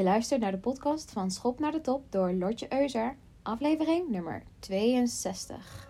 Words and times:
Je 0.00 0.06
luistert 0.06 0.40
naar 0.40 0.50
de 0.50 0.58
podcast 0.58 1.12
van 1.12 1.30
Schop 1.30 1.58
naar 1.58 1.72
de 1.72 1.80
Top 1.80 2.12
door 2.12 2.32
Lotje 2.32 2.66
Euser, 2.72 3.16
aflevering 3.42 4.08
nummer 4.08 4.42
62. 4.58 5.88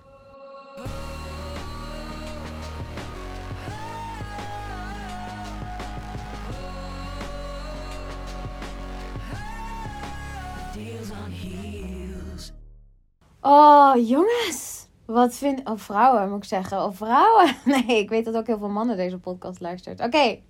Oh, 13.41 13.93
jongens! 14.09 14.89
Wat 15.07 15.35
vind... 15.35 15.69
Oh, 15.69 15.79
vrouwen 15.79 16.29
moet 16.29 16.39
ik 16.39 16.45
zeggen. 16.45 16.85
Of 16.85 16.97
vrouwen? 16.97 17.57
Nee, 17.65 17.99
ik 17.99 18.09
weet 18.09 18.25
dat 18.25 18.37
ook 18.37 18.47
heel 18.47 18.59
veel 18.59 18.69
mannen 18.69 18.97
deze 18.97 19.19
podcast 19.19 19.61
luistert. 19.61 20.01
Oké. 20.01 20.41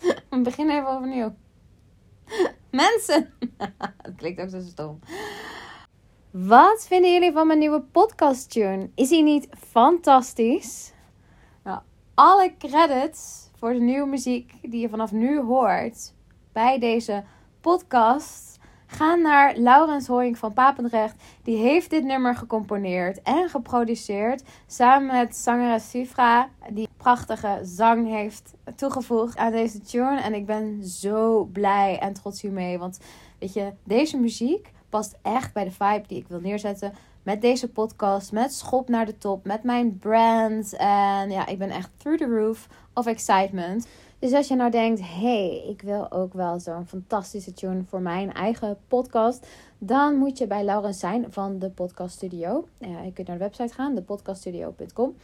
We 0.30 0.40
beginnen 0.42 0.76
even 0.76 0.88
overnieuw. 0.88 1.34
Mensen! 2.74 3.34
Het 4.02 4.14
klinkt 4.16 4.40
ook 4.40 4.48
zo 4.48 4.60
stom. 4.60 4.98
Wat 6.30 6.86
vinden 6.86 7.12
jullie 7.12 7.32
van 7.32 7.46
mijn 7.46 7.58
nieuwe 7.58 7.80
podcast 7.80 8.50
tune? 8.50 8.90
Is 8.94 9.10
hij 9.10 9.22
niet 9.22 9.48
fantastisch? 9.70 10.92
Nou, 11.64 11.80
alle 12.14 12.54
credits 12.58 13.50
voor 13.56 13.72
de 13.72 13.80
nieuwe 13.80 14.06
muziek 14.06 14.54
die 14.62 14.80
je 14.80 14.88
vanaf 14.88 15.12
nu 15.12 15.40
hoort 15.40 16.14
bij 16.52 16.78
deze 16.78 17.24
podcast 17.60 18.58
gaan 18.86 19.22
naar 19.22 19.56
Laurens 19.56 20.06
Hoying 20.06 20.38
van 20.38 20.52
Papendrecht. 20.52 21.22
Die 21.42 21.56
heeft 21.56 21.90
dit 21.90 22.04
nummer 22.04 22.36
gecomponeerd 22.36 23.22
en 23.22 23.48
geproduceerd 23.48 24.42
samen 24.66 25.16
met 25.16 25.36
zangeres 25.36 25.90
Sifra, 25.90 26.48
die 26.70 26.88
prachtige 27.04 27.58
zang 27.62 28.08
heeft 28.08 28.54
toegevoegd 28.76 29.36
aan 29.36 29.52
deze 29.52 29.80
tune. 29.80 30.20
En 30.20 30.34
ik 30.34 30.46
ben 30.46 30.84
zo 30.84 31.44
blij 31.44 31.98
en 31.98 32.12
trots 32.12 32.40
hiermee, 32.40 32.78
want 32.78 32.98
weet 33.38 33.52
je, 33.52 33.72
deze 33.82 34.16
muziek 34.16 34.72
past 34.88 35.18
echt 35.22 35.52
bij 35.52 35.64
de 35.64 35.70
vibe 35.70 36.04
die 36.06 36.18
ik 36.18 36.28
wil 36.28 36.40
neerzetten 36.40 36.92
met 37.22 37.40
deze 37.40 37.68
podcast, 37.68 38.32
met 38.32 38.54
Schop 38.54 38.88
naar 38.88 39.06
de 39.06 39.18
top, 39.18 39.44
met 39.44 39.62
mijn 39.62 39.98
brand. 39.98 40.76
En 40.76 41.30
ja, 41.30 41.46
ik 41.46 41.58
ben 41.58 41.70
echt 41.70 41.90
through 41.96 42.24
the 42.24 42.36
roof 42.36 42.68
of 42.94 43.06
excitement. 43.06 43.86
Dus 44.18 44.32
als 44.32 44.48
je 44.48 44.54
nou 44.54 44.70
denkt, 44.70 45.00
hey, 45.02 45.64
ik 45.68 45.82
wil 45.82 46.12
ook 46.12 46.32
wel 46.32 46.60
zo'n 46.60 46.86
fantastische 46.86 47.52
tune 47.52 47.82
voor 47.88 48.00
mijn 48.00 48.32
eigen 48.32 48.78
podcast, 48.88 49.46
dan 49.78 50.16
moet 50.16 50.38
je 50.38 50.46
bij 50.46 50.64
Laurens 50.64 50.98
zijn 50.98 51.26
van 51.28 51.58
de 51.58 51.70
Podcast 51.70 52.14
Studio. 52.14 52.68
Je 52.78 53.12
kunt 53.14 53.26
naar 53.26 53.38
de 53.38 53.44
website 53.44 53.74
gaan, 53.74 53.94
thepodcaststudio.com. 53.94 55.14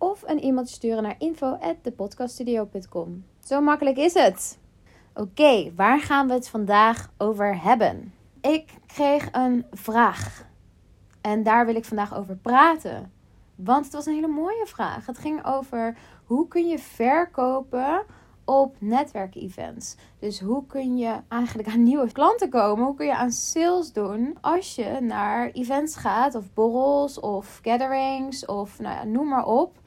Of 0.00 0.22
een 0.26 0.40
e-mailtje 0.40 0.74
sturen 0.74 1.02
naar 1.02 1.14
info.thepodcaststudio.com. 1.18 3.24
Zo 3.44 3.60
makkelijk 3.60 3.96
is 3.96 4.14
het. 4.14 4.58
Oké, 5.14 5.72
waar 5.76 6.00
gaan 6.00 6.26
we 6.26 6.32
het 6.32 6.48
vandaag 6.48 7.10
over 7.18 7.62
hebben? 7.62 8.14
Ik 8.40 8.70
kreeg 8.86 9.28
een 9.32 9.66
vraag. 9.70 10.48
En 11.20 11.42
daar 11.42 11.66
wil 11.66 11.74
ik 11.74 11.84
vandaag 11.84 12.16
over 12.16 12.36
praten. 12.36 13.12
Want 13.54 13.84
het 13.84 13.94
was 13.94 14.06
een 14.06 14.14
hele 14.14 14.26
mooie 14.26 14.66
vraag. 14.66 15.06
Het 15.06 15.18
ging 15.18 15.46
over 15.46 15.96
hoe 16.24 16.48
kun 16.48 16.68
je 16.68 16.78
verkopen 16.78 18.04
op 18.44 18.76
netwerkevents. 18.78 19.96
Dus 20.18 20.40
hoe 20.40 20.66
kun 20.66 20.96
je 20.96 21.14
eigenlijk 21.28 21.68
aan 21.68 21.82
nieuwe 21.82 22.12
klanten 22.12 22.50
komen? 22.50 22.84
Hoe 22.84 22.94
kun 22.94 23.06
je 23.06 23.16
aan 23.16 23.32
sales 23.32 23.92
doen 23.92 24.36
als 24.40 24.74
je 24.74 24.98
naar 25.00 25.50
events 25.50 25.96
gaat 25.96 26.34
of 26.34 26.54
borrels 26.54 27.20
of 27.20 27.60
gatherings 27.62 28.46
of 28.46 28.78
nou 28.78 28.94
ja, 28.94 29.04
noem 29.04 29.28
maar 29.28 29.46
op. 29.46 29.79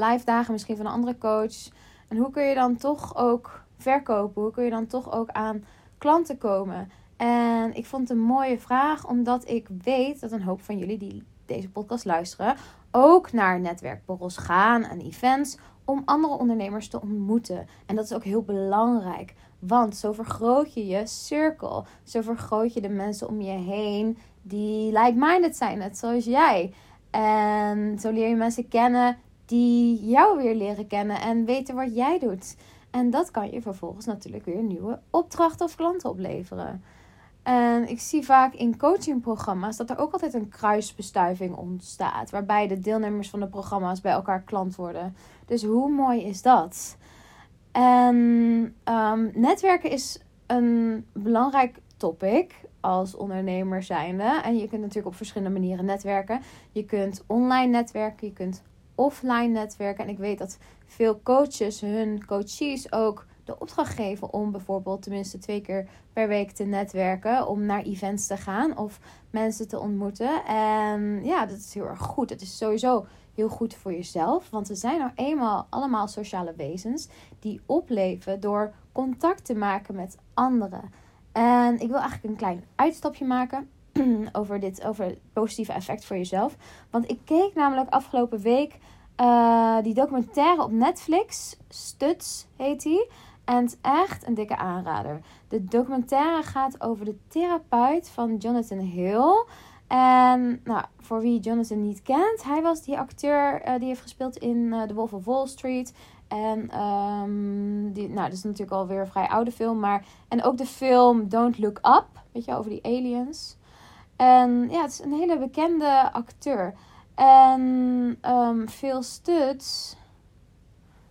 Live 0.00 0.24
dagen 0.24 0.52
misschien 0.52 0.76
van 0.76 0.86
een 0.86 0.92
andere 0.92 1.18
coach. 1.18 1.68
En 2.08 2.16
hoe 2.16 2.30
kun 2.30 2.42
je 2.42 2.54
dan 2.54 2.76
toch 2.76 3.16
ook 3.16 3.64
verkopen? 3.78 4.42
Hoe 4.42 4.50
kun 4.50 4.64
je 4.64 4.70
dan 4.70 4.86
toch 4.86 5.12
ook 5.12 5.28
aan 5.28 5.64
klanten 5.98 6.38
komen? 6.38 6.90
En 7.16 7.74
ik 7.74 7.86
vond 7.86 8.08
het 8.08 8.18
een 8.18 8.24
mooie 8.24 8.58
vraag, 8.58 9.08
omdat 9.08 9.48
ik 9.48 9.68
weet 9.82 10.20
dat 10.20 10.32
een 10.32 10.42
hoop 10.42 10.62
van 10.62 10.78
jullie 10.78 10.98
die 10.98 11.24
deze 11.46 11.70
podcast 11.70 12.04
luisteren 12.04 12.56
ook 12.90 13.32
naar 13.32 13.60
netwerkborrels 13.60 14.36
gaan 14.36 14.84
en 14.84 15.00
events 15.00 15.58
om 15.84 16.02
andere 16.04 16.32
ondernemers 16.32 16.88
te 16.88 17.00
ontmoeten. 17.00 17.66
En 17.86 17.96
dat 17.96 18.04
is 18.04 18.12
ook 18.12 18.24
heel 18.24 18.42
belangrijk. 18.42 19.34
Want 19.58 19.96
zo 19.96 20.12
vergroot 20.12 20.74
je 20.74 20.86
je 20.86 21.06
cirkel. 21.06 21.86
Zo 22.02 22.20
vergroot 22.20 22.74
je 22.74 22.80
de 22.80 22.88
mensen 22.88 23.28
om 23.28 23.40
je 23.40 23.58
heen 23.58 24.18
die 24.42 24.92
like-minded 24.92 25.56
zijn, 25.56 25.78
net 25.78 25.98
zoals 25.98 26.24
jij. 26.24 26.74
En 27.10 27.98
zo 27.98 28.10
leer 28.10 28.28
je 28.28 28.36
mensen 28.36 28.68
kennen 28.68 29.16
die 29.50 30.04
jou 30.04 30.36
weer 30.36 30.54
leren 30.54 30.86
kennen 30.86 31.20
en 31.20 31.44
weten 31.44 31.74
wat 31.74 31.94
jij 31.94 32.18
doet. 32.18 32.56
En 32.90 33.10
dat 33.10 33.30
kan 33.30 33.50
je 33.50 33.62
vervolgens 33.62 34.06
natuurlijk 34.06 34.44
weer 34.44 34.62
nieuwe 34.62 34.98
opdrachten 35.10 35.66
of 35.66 35.76
klanten 35.76 36.10
opleveren. 36.10 36.82
En 37.42 37.88
ik 37.88 38.00
zie 38.00 38.24
vaak 38.24 38.54
in 38.54 38.78
coachingprogramma's 38.78 39.76
dat 39.76 39.90
er 39.90 39.98
ook 39.98 40.12
altijd 40.12 40.34
een 40.34 40.48
kruisbestuiving 40.48 41.56
ontstaat. 41.56 42.30
Waarbij 42.30 42.68
de 42.68 42.80
deelnemers 42.80 43.30
van 43.30 43.40
de 43.40 43.46
programma's 43.46 44.00
bij 44.00 44.12
elkaar 44.12 44.42
klant 44.42 44.76
worden. 44.76 45.16
Dus 45.46 45.62
hoe 45.62 45.90
mooi 45.90 46.22
is 46.22 46.42
dat? 46.42 46.96
En 47.72 48.16
um, 48.84 49.30
netwerken 49.34 49.90
is 49.90 50.20
een 50.46 51.06
belangrijk 51.12 51.80
topic 51.96 52.54
als 52.80 53.16
ondernemer 53.16 53.82
zijnde. 53.82 54.40
En 54.44 54.56
je 54.56 54.68
kunt 54.68 54.80
natuurlijk 54.80 55.06
op 55.06 55.14
verschillende 55.14 55.58
manieren 55.58 55.84
netwerken. 55.84 56.40
Je 56.72 56.84
kunt 56.84 57.24
online 57.26 57.66
netwerken, 57.66 58.26
je 58.26 58.32
kunt 58.32 58.62
offline 59.00 59.48
netwerken. 59.48 60.04
En 60.04 60.10
ik 60.10 60.18
weet 60.18 60.38
dat 60.38 60.58
veel 60.86 61.20
coaches 61.22 61.80
hun 61.80 62.26
coaches 62.26 62.92
ook 62.92 63.26
de 63.44 63.58
opdracht 63.58 63.94
geven 63.94 64.32
om 64.32 64.50
bijvoorbeeld 64.50 65.02
tenminste 65.02 65.38
twee 65.38 65.60
keer 65.60 65.88
per 66.12 66.28
week 66.28 66.50
te 66.50 66.64
netwerken. 66.64 67.46
Om 67.46 67.66
naar 67.66 67.82
events 67.82 68.26
te 68.26 68.36
gaan 68.36 68.76
of 68.76 69.00
mensen 69.30 69.68
te 69.68 69.78
ontmoeten. 69.78 70.44
En 70.44 71.24
ja, 71.24 71.46
dat 71.46 71.58
is 71.58 71.74
heel 71.74 71.86
erg 71.86 71.98
goed. 71.98 72.30
Het 72.30 72.42
is 72.42 72.56
sowieso 72.56 73.06
heel 73.34 73.48
goed 73.48 73.74
voor 73.74 73.92
jezelf. 73.92 74.50
Want 74.50 74.68
we 74.68 74.74
zijn 74.74 74.98
nou 74.98 75.10
eenmaal 75.14 75.66
allemaal 75.70 76.08
sociale 76.08 76.54
wezens 76.56 77.08
die 77.38 77.60
opleven 77.66 78.40
door 78.40 78.72
contact 78.92 79.44
te 79.44 79.54
maken 79.54 79.94
met 79.94 80.18
anderen. 80.34 80.92
En 81.32 81.72
ik 81.80 81.88
wil 81.88 81.98
eigenlijk 81.98 82.24
een 82.24 82.36
klein 82.36 82.64
uitstapje 82.74 83.24
maken 83.24 83.68
over 84.32 84.60
dit 84.60 84.84
over 84.84 85.04
het 85.04 85.20
positieve 85.32 85.72
effect 85.72 86.04
voor 86.04 86.16
jezelf. 86.16 86.56
Want 86.90 87.10
ik 87.10 87.18
keek 87.24 87.54
namelijk 87.54 87.90
afgelopen 87.90 88.40
week 88.40 88.78
uh, 89.20 89.82
die 89.82 89.94
documentaire 89.94 90.62
op 90.62 90.70
Netflix, 90.70 91.56
Stuts 91.68 92.46
heet 92.56 92.82
die. 92.82 93.08
En 93.44 93.68
echt 93.82 94.26
een 94.26 94.34
dikke 94.34 94.56
aanrader. 94.56 95.20
De 95.48 95.64
documentaire 95.64 96.42
gaat 96.42 96.80
over 96.80 97.04
de 97.04 97.16
therapeut 97.28 98.08
van 98.08 98.36
Jonathan 98.36 98.78
Hill. 98.78 99.44
En 99.86 100.60
nou, 100.64 100.84
voor 100.98 101.20
wie 101.20 101.40
Jonathan 101.40 101.80
niet 101.80 102.02
kent, 102.02 102.44
hij 102.44 102.62
was 102.62 102.82
die 102.82 102.98
acteur 102.98 103.68
uh, 103.68 103.78
die 103.78 103.88
heeft 103.88 104.00
gespeeld 104.00 104.36
in 104.36 104.56
uh, 104.56 104.82
The 104.82 104.94
Wolf 104.94 105.12
of 105.12 105.24
Wall 105.24 105.46
Street. 105.46 105.94
En 106.28 106.80
um, 106.80 107.92
die, 107.92 108.08
nou, 108.08 108.28
dat 108.28 108.32
is 108.32 108.42
natuurlijk 108.42 108.72
alweer 108.72 109.00
een 109.00 109.06
vrij 109.06 109.28
oude 109.28 109.52
film. 109.52 109.78
Maar, 109.78 110.04
en 110.28 110.42
ook 110.42 110.56
de 110.56 110.66
film 110.66 111.28
Don't 111.28 111.58
Look 111.58 111.78
Up, 111.78 112.06
weet 112.32 112.44
je, 112.44 112.56
over 112.56 112.70
die 112.70 112.82
aliens. 112.82 113.56
En 114.20 114.68
ja, 114.70 114.82
het 114.82 114.90
is 114.90 114.98
een 114.98 115.12
hele 115.12 115.38
bekende 115.38 116.12
acteur. 116.12 116.74
En 117.14 117.60
um, 118.22 118.68
Phil 118.68 119.02
Stutz 119.02 119.94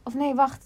of 0.03 0.13
nee, 0.13 0.35
wacht. 0.35 0.65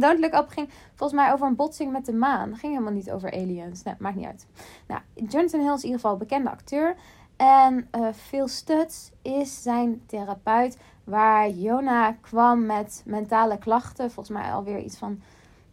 Don't 0.00 0.20
Look 0.20 0.34
Up 0.34 0.48
ging 0.48 0.68
volgens 0.94 1.20
mij 1.20 1.32
over 1.32 1.46
een 1.46 1.56
botsing 1.56 1.92
met 1.92 2.06
de 2.06 2.12
maan. 2.12 2.56
ging 2.56 2.72
helemaal 2.72 2.92
niet 2.92 3.10
over 3.10 3.32
aliens. 3.32 3.82
Nee, 3.82 3.94
maakt 3.98 4.16
niet 4.16 4.26
uit. 4.26 4.46
Nou, 4.86 5.00
Jonathan 5.14 5.60
Hill 5.60 5.72
is 5.72 5.82
in 5.82 5.84
ieder 5.84 6.00
geval 6.00 6.12
een 6.12 6.18
bekende 6.18 6.50
acteur. 6.50 6.96
En 7.36 7.88
uh, 7.96 8.08
Phil 8.12 8.48
Stutz 8.48 9.10
is 9.22 9.62
zijn 9.62 10.02
therapeut. 10.06 10.78
Waar 11.04 11.50
Jona 11.50 12.12
kwam 12.12 12.66
met 12.66 13.02
mentale 13.06 13.58
klachten. 13.58 14.10
Volgens 14.10 14.38
mij 14.38 14.52
alweer 14.52 14.78
iets 14.78 14.96
van 14.96 15.22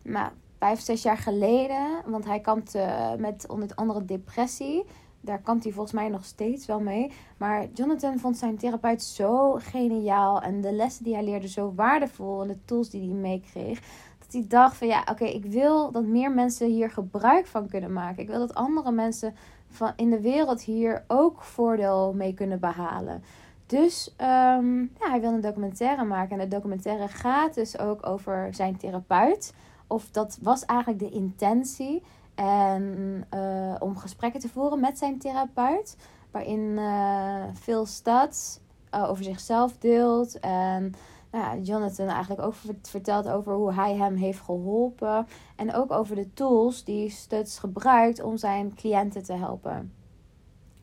nou, 0.03 0.29
vijf, 0.59 0.79
zes 0.79 1.01
jaar 1.03 1.17
geleden. 1.17 1.88
Want 2.06 2.25
hij 2.25 2.40
kampte 2.40 3.16
met 3.19 3.47
onder 3.47 3.72
andere 3.75 4.06
depressie 4.06 4.85
daar 5.28 5.41
kan 5.41 5.59
hij 5.62 5.72
volgens 5.72 5.94
mij 5.94 6.09
nog 6.09 6.26
steeds 6.26 6.66
wel 6.66 6.79
mee. 6.79 7.12
Maar 7.38 7.68
Jonathan 7.74 8.20
vond 8.20 8.38
zijn 8.38 8.58
therapeut 8.58 9.03
zo 9.03 9.53
geniaal. 9.53 10.41
En 10.41 10.62
de 10.62 10.72
lessen 10.72 11.03
die 11.03 11.14
hij 11.14 11.24
leerde 11.24 11.47
zo 11.47 11.74
waardevol. 11.76 12.41
En 12.41 12.47
de 12.47 12.58
tools 12.66 12.90
die 12.90 13.09
hij 13.09 13.20
meekreeg. 13.20 13.79
Dat 14.20 14.32
hij 14.32 14.46
dacht 14.47 14.78
van 14.78 14.88
ja, 14.88 15.03
oké, 15.12 15.26
ik 15.26 15.46
wil 15.46 15.91
dat 15.91 16.03
meer 16.03 16.32
mensen 16.32 16.68
hier 16.68 16.91
gebruik 16.91 17.46
van 17.46 17.68
kunnen 17.68 17.94
maken. 17.94 18.22
Ik 18.22 18.29
wil 18.29 18.40
dat 18.40 18.56
andere 18.56 18.91
mensen 18.91 19.35
van 19.70 19.94
in 19.96 20.09
de 20.09 20.22
wereld 20.22 20.62
hier 20.62 21.03
ook 21.08 21.44
voordeel 21.44 22.14
mee 22.14 22.34
kunnen 22.34 22.59
behalen. 22.59 23.24
Dus 23.66 24.14
um, 24.22 24.91
ja, 25.00 25.09
hij 25.09 25.22
wil 25.22 25.32
een 25.32 25.41
documentaire 25.41 26.03
maken. 26.03 26.40
En 26.40 26.50
de 26.50 26.56
documentaire 26.56 27.08
gaat 27.08 27.53
dus 27.53 27.79
ook 27.79 28.08
over 28.08 28.50
zijn 28.52 28.78
therapeut. 28.78 29.53
Of 29.88 30.09
dat 30.12 30.38
was 30.41 30.66
eigenlijk 30.66 31.00
de 31.00 31.09
intentie. 31.09 32.03
En 32.37 33.23
uh, 33.34 33.75
om 33.79 33.97
gesprekken 33.97 34.39
te 34.39 34.49
voeren 34.49 34.79
met 34.79 34.97
zijn 34.97 35.19
therapeut. 35.19 35.97
Waarin 36.31 36.59
uh, 36.59 37.84
Stutz 37.84 38.59
uh, 38.95 39.09
over 39.09 39.23
zichzelf 39.23 39.78
deelt. 39.78 40.39
En 40.39 40.93
ja, 41.31 41.55
Jonathan 41.55 42.07
eigenlijk 42.07 42.41
ook 42.41 42.53
vertelt 42.81 43.28
over 43.28 43.53
hoe 43.53 43.73
hij 43.73 43.95
hem 43.95 44.16
heeft 44.16 44.39
geholpen. 44.39 45.28
En 45.55 45.73
ook 45.73 45.91
over 45.91 46.16
de 46.16 46.34
tools 46.34 46.84
die 46.84 47.09
Stuts 47.09 47.59
gebruikt 47.59 48.22
om 48.22 48.37
zijn 48.37 48.75
cliënten 48.75 49.23
te 49.23 49.33
helpen. 49.33 49.93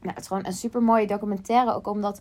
Nou, 0.01 0.15
het 0.15 0.21
is 0.21 0.27
gewoon 0.27 0.47
een 0.47 0.53
super 0.53 0.83
mooie 0.83 1.07
documentaire. 1.07 1.75
Ook 1.75 1.87
omdat 1.87 2.21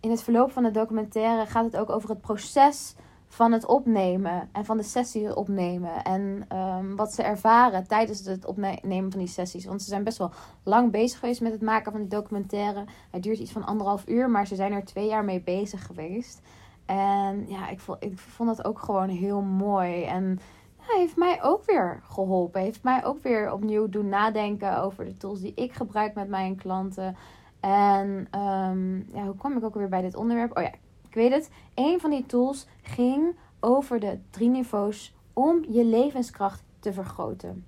in 0.00 0.10
het 0.10 0.22
verloop 0.22 0.52
van 0.52 0.62
de 0.62 0.70
documentaire 0.70 1.46
gaat 1.46 1.64
het 1.64 1.76
ook 1.76 1.90
over 1.90 2.08
het 2.08 2.20
proces 2.20 2.94
van 3.28 3.52
het 3.52 3.66
opnemen 3.66 4.48
en 4.52 4.64
van 4.64 4.76
de 4.76 4.82
sessies 4.82 5.34
opnemen. 5.34 6.02
En 6.02 6.44
ehm, 6.48 6.94
wat 6.94 7.12
ze 7.12 7.22
ervaren 7.22 7.86
tijdens 7.86 8.24
het 8.24 8.44
opnemen 8.44 9.10
van 9.10 9.20
die 9.20 9.28
sessies. 9.28 9.64
Want 9.64 9.82
ze 9.82 9.88
zijn 9.88 10.04
best 10.04 10.18
wel 10.18 10.30
lang 10.62 10.90
bezig 10.90 11.18
geweest 11.18 11.40
met 11.40 11.52
het 11.52 11.62
maken 11.62 11.92
van 11.92 12.00
die 12.00 12.10
documentaire. 12.10 12.84
Het 13.10 13.22
duurt 13.22 13.38
iets 13.38 13.52
van 13.52 13.64
anderhalf 13.64 14.08
uur, 14.08 14.30
maar 14.30 14.46
ze 14.46 14.54
zijn 14.54 14.72
er 14.72 14.84
twee 14.84 15.06
jaar 15.06 15.24
mee 15.24 15.40
bezig 15.40 15.86
geweest. 15.86 16.40
En 16.86 17.48
ja, 17.48 17.68
ik 17.68 17.80
vond, 17.80 18.04
ik 18.04 18.18
vond 18.18 18.56
dat 18.56 18.66
ook 18.66 18.78
gewoon 18.78 19.08
heel 19.08 19.40
mooi. 19.42 20.04
En 20.04 20.38
ja, 20.78 20.98
heeft 20.98 21.16
mij 21.16 21.42
ook 21.42 21.64
weer 21.64 22.00
geholpen. 22.02 22.60
Heeft 22.60 22.82
mij 22.82 23.04
ook 23.04 23.22
weer 23.22 23.52
opnieuw 23.52 23.88
doen 23.88 24.08
nadenken 24.08 24.82
over 24.82 25.04
de 25.04 25.16
tools 25.16 25.40
die 25.40 25.52
ik 25.54 25.72
gebruik 25.72 26.14
met 26.14 26.28
mijn 26.28 26.56
klanten. 26.56 27.16
En 27.60 28.08
um, 28.40 29.08
ja, 29.12 29.24
hoe 29.24 29.36
kwam 29.36 29.56
ik 29.56 29.64
ook 29.64 29.74
weer 29.74 29.88
bij 29.88 30.02
dit 30.02 30.16
onderwerp? 30.16 30.56
Oh 30.56 30.62
ja, 30.62 30.70
weet 31.16 31.32
het. 31.32 31.50
Een 31.74 32.00
van 32.00 32.10
die 32.10 32.26
tools 32.26 32.66
ging 32.82 33.36
over 33.60 34.00
de 34.00 34.18
drie 34.30 34.48
niveaus 34.48 35.14
om 35.32 35.64
je 35.68 35.84
levenskracht 35.84 36.62
te 36.78 36.92
vergroten. 36.92 37.66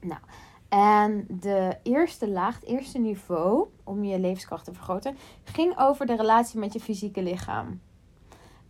Nou, 0.00 0.20
en 0.68 1.26
de 1.28 1.76
eerste 1.82 2.28
laag, 2.28 2.54
het 2.54 2.64
eerste 2.64 2.98
niveau 2.98 3.66
om 3.84 4.04
je 4.04 4.18
levenskracht 4.18 4.64
te 4.64 4.72
vergroten, 4.72 5.16
ging 5.44 5.78
over 5.78 6.06
de 6.06 6.16
relatie 6.16 6.58
met 6.58 6.72
je 6.72 6.80
fysieke 6.80 7.22
lichaam. 7.22 7.80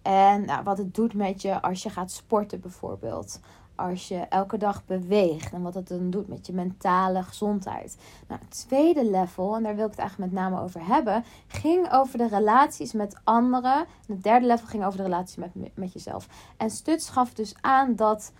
En 0.02 0.44
nou, 0.44 0.64
wat 0.64 0.78
het 0.78 0.94
doet 0.94 1.14
met 1.14 1.42
je 1.42 1.62
als 1.62 1.82
je 1.82 1.90
gaat 1.90 2.10
sporten 2.10 2.60
bijvoorbeeld. 2.60 3.40
Als 3.76 4.08
je 4.08 4.16
elke 4.18 4.56
dag 4.56 4.84
beweegt 4.84 5.52
en 5.52 5.62
wat 5.62 5.74
het 5.74 5.88
dan 5.88 6.10
doet 6.10 6.28
met 6.28 6.46
je 6.46 6.52
mentale 6.52 7.22
gezondheid. 7.22 7.96
Nou, 8.28 8.40
het 8.40 8.50
tweede 8.50 9.10
level, 9.10 9.56
en 9.56 9.62
daar 9.62 9.74
wil 9.74 9.84
ik 9.84 9.90
het 9.90 10.00
eigenlijk 10.00 10.32
met 10.32 10.40
name 10.40 10.60
over 10.60 10.86
hebben, 10.86 11.24
ging 11.46 11.92
over 11.92 12.18
de 12.18 12.28
relaties 12.28 12.92
met 12.92 13.16
anderen. 13.24 13.76
En 13.78 14.14
het 14.14 14.22
derde 14.22 14.46
level 14.46 14.66
ging 14.66 14.84
over 14.84 14.96
de 14.96 15.04
relatie 15.04 15.40
met, 15.40 15.76
met 15.76 15.92
jezelf. 15.92 16.28
En 16.56 16.70
Stuts 16.70 17.08
gaf 17.08 17.32
dus 17.32 17.54
aan 17.60 17.96
dat 17.96 18.32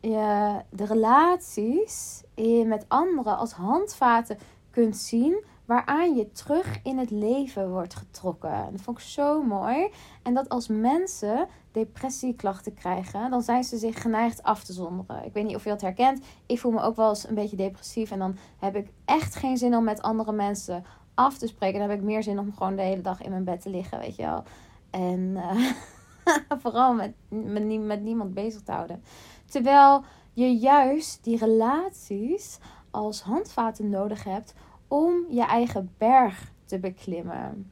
je 0.00 0.56
de 0.70 0.84
relaties 0.84 2.22
met 2.64 2.84
anderen 2.88 3.36
als 3.36 3.52
handvaten 3.52 4.38
kunt 4.70 4.96
zien 4.96 5.44
waaraan 5.70 6.16
je 6.16 6.32
terug 6.32 6.80
in 6.82 6.98
het 6.98 7.10
leven 7.10 7.70
wordt 7.70 7.94
getrokken. 7.94 8.52
En 8.52 8.68
dat 8.70 8.80
vond 8.80 8.98
ik 8.98 9.04
zo 9.04 9.42
mooi. 9.42 9.90
En 10.22 10.34
dat 10.34 10.48
als 10.48 10.68
mensen 10.68 11.48
depressieklachten 11.72 12.74
krijgen, 12.74 13.30
dan 13.30 13.42
zijn 13.42 13.64
ze 13.64 13.78
zich 13.78 14.02
geneigd 14.02 14.42
af 14.42 14.64
te 14.64 14.72
zonderen. 14.72 15.24
Ik 15.24 15.32
weet 15.32 15.44
niet 15.44 15.54
of 15.54 15.64
je 15.64 15.70
dat 15.70 15.80
herkent. 15.80 16.24
Ik 16.46 16.60
voel 16.60 16.72
me 16.72 16.80
ook 16.80 16.96
wel 16.96 17.08
eens 17.08 17.28
een 17.28 17.34
beetje 17.34 17.56
depressief. 17.56 18.10
En 18.10 18.18
dan 18.18 18.36
heb 18.58 18.76
ik 18.76 18.92
echt 19.04 19.34
geen 19.34 19.56
zin 19.56 19.76
om 19.76 19.84
met 19.84 20.02
andere 20.02 20.32
mensen 20.32 20.84
af 21.14 21.38
te 21.38 21.46
spreken. 21.46 21.80
Dan 21.80 21.88
heb 21.88 21.98
ik 21.98 22.04
meer 22.04 22.22
zin 22.22 22.38
om 22.38 22.52
gewoon 22.52 22.76
de 22.76 22.82
hele 22.82 23.02
dag 23.02 23.22
in 23.22 23.30
mijn 23.30 23.44
bed 23.44 23.60
te 23.60 23.70
liggen, 23.70 23.98
weet 23.98 24.16
je 24.16 24.22
wel. 24.22 24.42
En 24.90 25.20
uh, 25.20 25.72
vooral 26.62 26.94
met, 26.94 27.12
met, 27.28 27.80
met 27.80 28.02
niemand 28.02 28.34
bezig 28.34 28.62
te 28.62 28.72
houden. 28.72 29.02
Terwijl 29.46 30.04
je 30.32 30.56
juist 30.56 31.24
die 31.24 31.38
relaties 31.38 32.58
als 32.90 33.22
handvaten 33.22 33.88
nodig 33.88 34.24
hebt 34.24 34.54
om 34.90 35.24
je 35.28 35.44
eigen 35.44 35.90
berg 35.98 36.52
te 36.64 36.78
beklimmen. 36.78 37.70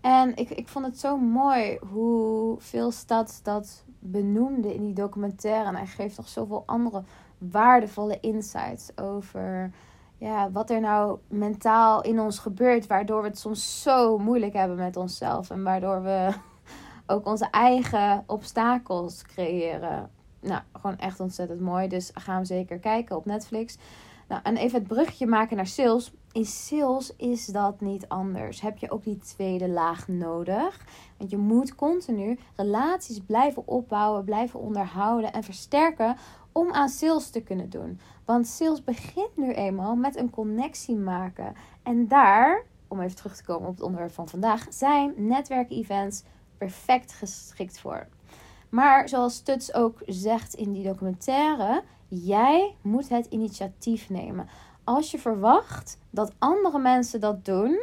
En 0.00 0.36
ik, 0.36 0.50
ik 0.50 0.68
vond 0.68 0.84
het 0.84 0.98
zo 0.98 1.16
mooi 1.16 1.78
hoe 1.90 2.56
veel 2.60 2.90
Stad 2.90 3.40
dat 3.42 3.84
benoemde 3.98 4.74
in 4.74 4.82
die 4.82 4.92
documentaire. 4.92 5.68
En 5.68 5.74
hij 5.74 5.86
geeft 5.86 6.16
nog 6.16 6.28
zoveel 6.28 6.62
andere 6.66 7.02
waardevolle 7.38 8.20
insights 8.20 8.96
over 8.96 9.70
ja, 10.16 10.50
wat 10.50 10.70
er 10.70 10.80
nou 10.80 11.18
mentaal 11.28 12.02
in 12.02 12.20
ons 12.20 12.38
gebeurt. 12.38 12.86
Waardoor 12.86 13.22
we 13.22 13.28
het 13.28 13.38
soms 13.38 13.82
zo 13.82 14.18
moeilijk 14.18 14.52
hebben 14.52 14.76
met 14.76 14.96
onszelf. 14.96 15.50
En 15.50 15.62
waardoor 15.62 16.02
we 16.02 16.32
ook 17.06 17.26
onze 17.26 17.50
eigen 17.50 18.24
obstakels 18.26 19.22
creëren. 19.22 20.10
Nou, 20.40 20.60
gewoon 20.72 20.98
echt 20.98 21.20
ontzettend 21.20 21.60
mooi. 21.60 21.88
Dus 21.88 22.10
ga 22.14 22.34
hem 22.34 22.44
zeker 22.44 22.78
kijken 22.78 23.16
op 23.16 23.24
Netflix. 23.24 23.78
Nou, 24.28 24.40
en 24.42 24.56
even 24.56 24.78
het 24.78 24.88
bruggetje 24.88 25.26
maken 25.26 25.56
naar 25.56 25.66
sales. 25.66 26.12
In 26.32 26.44
sales 26.44 27.16
is 27.16 27.46
dat 27.46 27.80
niet 27.80 28.08
anders. 28.08 28.60
Heb 28.60 28.78
je 28.78 28.90
ook 28.90 29.04
die 29.04 29.18
tweede 29.18 29.68
laag 29.68 30.08
nodig. 30.08 30.86
Want 31.16 31.30
je 31.30 31.36
moet 31.36 31.74
continu 31.74 32.38
relaties 32.56 33.20
blijven 33.20 33.66
opbouwen, 33.66 34.24
blijven 34.24 34.60
onderhouden 34.60 35.32
en 35.32 35.42
versterken 35.42 36.16
om 36.52 36.72
aan 36.72 36.88
sales 36.88 37.30
te 37.30 37.40
kunnen 37.40 37.70
doen. 37.70 38.00
Want 38.24 38.46
sales 38.46 38.84
begint 38.84 39.36
nu 39.36 39.52
eenmaal 39.52 39.94
met 39.94 40.16
een 40.16 40.30
connectie 40.30 40.96
maken. 40.96 41.54
En 41.82 42.08
daar, 42.08 42.62
om 42.88 43.00
even 43.00 43.16
terug 43.16 43.36
te 43.36 43.44
komen 43.44 43.68
op 43.68 43.74
het 43.74 43.84
onderwerp 43.84 44.12
van 44.12 44.28
vandaag, 44.28 44.66
zijn 44.70 45.14
netwerkevents 45.16 46.22
perfect 46.58 47.12
geschikt 47.12 47.78
voor. 47.78 48.06
Maar 48.68 49.08
zoals 49.08 49.34
Stuts 49.34 49.74
ook 49.74 50.02
zegt 50.06 50.54
in 50.54 50.72
die 50.72 50.84
documentaire, 50.84 51.82
Jij 52.08 52.74
moet 52.82 53.08
het 53.08 53.26
initiatief 53.26 54.10
nemen. 54.10 54.48
Als 54.84 55.10
je 55.10 55.18
verwacht 55.18 55.98
dat 56.10 56.32
andere 56.38 56.78
mensen 56.78 57.20
dat 57.20 57.44
doen, 57.44 57.80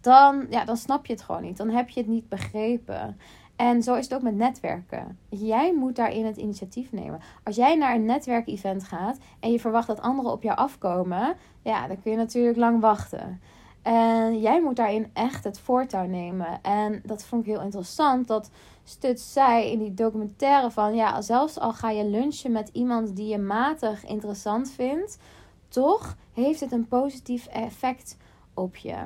dan, 0.00 0.46
ja, 0.50 0.64
dan 0.64 0.76
snap 0.76 1.06
je 1.06 1.12
het 1.12 1.22
gewoon 1.22 1.42
niet. 1.42 1.56
Dan 1.56 1.70
heb 1.70 1.88
je 1.88 2.00
het 2.00 2.08
niet 2.08 2.28
begrepen. 2.28 3.18
En 3.56 3.82
zo 3.82 3.94
is 3.94 4.04
het 4.04 4.14
ook 4.14 4.22
met 4.22 4.34
netwerken. 4.34 5.18
Jij 5.28 5.74
moet 5.74 5.96
daarin 5.96 6.26
het 6.26 6.36
initiatief 6.36 6.92
nemen. 6.92 7.20
Als 7.42 7.56
jij 7.56 7.76
naar 7.76 7.94
een 7.94 8.04
netwerkevent 8.04 8.84
gaat 8.84 9.18
en 9.40 9.52
je 9.52 9.60
verwacht 9.60 9.86
dat 9.86 10.00
anderen 10.00 10.32
op 10.32 10.42
jou 10.42 10.56
afkomen, 10.56 11.36
ja, 11.62 11.86
dan 11.86 12.02
kun 12.02 12.10
je 12.10 12.16
natuurlijk 12.16 12.56
lang 12.56 12.80
wachten. 12.80 13.40
En 13.82 14.40
jij 14.40 14.62
moet 14.62 14.76
daarin 14.76 15.10
echt 15.12 15.44
het 15.44 15.58
voortouw 15.58 16.06
nemen. 16.06 16.62
En 16.62 17.02
dat 17.04 17.24
vond 17.24 17.46
ik 17.46 17.52
heel 17.52 17.62
interessant. 17.62 18.26
Dat 18.26 18.50
Stut 18.84 19.20
zei 19.20 19.70
in 19.70 19.78
die 19.78 19.94
documentaire 19.94 20.70
van 20.70 20.94
ja, 20.94 21.20
zelfs 21.20 21.58
al 21.58 21.72
ga 21.72 21.90
je 21.90 22.04
lunchen 22.04 22.52
met 22.52 22.70
iemand 22.72 23.16
die 23.16 23.26
je 23.26 23.38
matig 23.38 24.04
interessant 24.04 24.70
vindt, 24.70 25.18
toch 25.68 26.16
heeft 26.32 26.60
het 26.60 26.72
een 26.72 26.88
positief 26.88 27.46
effect 27.46 28.16
op 28.54 28.76
je. 28.76 28.96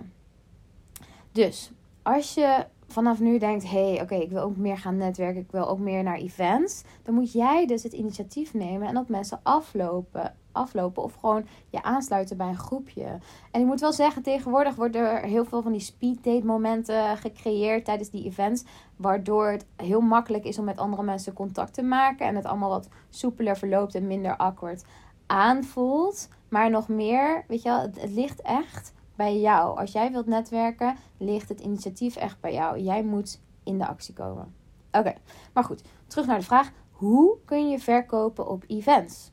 Dus 1.32 1.70
als 2.02 2.34
je 2.34 2.66
vanaf 2.86 3.20
nu 3.20 3.38
denkt: 3.38 3.70
hé, 3.70 3.92
hey, 3.92 4.02
oké, 4.02 4.14
ik 4.14 4.30
wil 4.30 4.42
ook 4.42 4.56
meer 4.56 4.78
gaan 4.78 4.96
netwerken, 4.96 5.40
ik 5.40 5.50
wil 5.50 5.68
ook 5.68 5.78
meer 5.78 6.02
naar 6.02 6.18
events, 6.18 6.82
dan 7.02 7.14
moet 7.14 7.32
jij 7.32 7.66
dus 7.66 7.82
het 7.82 7.92
initiatief 7.92 8.54
nemen 8.54 8.88
en 8.88 8.96
op 8.96 9.08
mensen 9.08 9.40
aflopen 9.42 10.34
aflopen 10.58 11.02
of 11.02 11.14
gewoon 11.14 11.46
je 11.70 11.82
aansluiten 11.82 12.36
bij 12.36 12.48
een 12.48 12.56
groepje. 12.56 13.18
En 13.50 13.60
ik 13.60 13.66
moet 13.66 13.80
wel 13.80 13.92
zeggen, 13.92 14.22
tegenwoordig 14.22 14.74
worden 14.74 15.00
er 15.00 15.22
heel 15.22 15.44
veel 15.44 15.62
van 15.62 15.72
die 15.72 15.80
speed 15.80 16.24
date 16.24 16.46
momenten 16.46 17.16
gecreëerd 17.16 17.84
tijdens 17.84 18.10
die 18.10 18.24
events, 18.24 18.64
waardoor 18.96 19.46
het 19.46 19.66
heel 19.76 20.00
makkelijk 20.00 20.44
is 20.44 20.58
om 20.58 20.64
met 20.64 20.78
andere 20.78 21.02
mensen 21.02 21.32
contact 21.32 21.74
te 21.74 21.82
maken 21.82 22.26
en 22.26 22.36
het 22.36 22.44
allemaal 22.44 22.68
wat 22.68 22.88
soepeler 23.08 23.56
verloopt 23.56 23.94
en 23.94 24.06
minder 24.06 24.36
awkward 24.36 24.84
aanvoelt. 25.26 26.28
Maar 26.48 26.70
nog 26.70 26.88
meer, 26.88 27.44
weet 27.48 27.62
je 27.62 27.68
wel, 27.68 27.80
het, 27.80 28.00
het 28.00 28.10
ligt 28.10 28.42
echt 28.42 28.92
bij 29.14 29.40
jou. 29.40 29.78
Als 29.78 29.92
jij 29.92 30.10
wilt 30.10 30.26
netwerken, 30.26 30.96
ligt 31.18 31.48
het 31.48 31.60
initiatief 31.60 32.16
echt 32.16 32.40
bij 32.40 32.52
jou. 32.52 32.78
Jij 32.78 33.02
moet 33.02 33.40
in 33.64 33.78
de 33.78 33.86
actie 33.86 34.14
komen. 34.14 34.54
Oké, 34.92 35.14
maar 35.52 35.64
goed, 35.64 35.82
terug 36.06 36.26
naar 36.26 36.38
de 36.38 36.44
vraag: 36.44 36.70
hoe 36.90 37.36
kun 37.44 37.68
je 37.68 37.78
verkopen 37.78 38.48
op 38.48 38.64
events? 38.66 39.30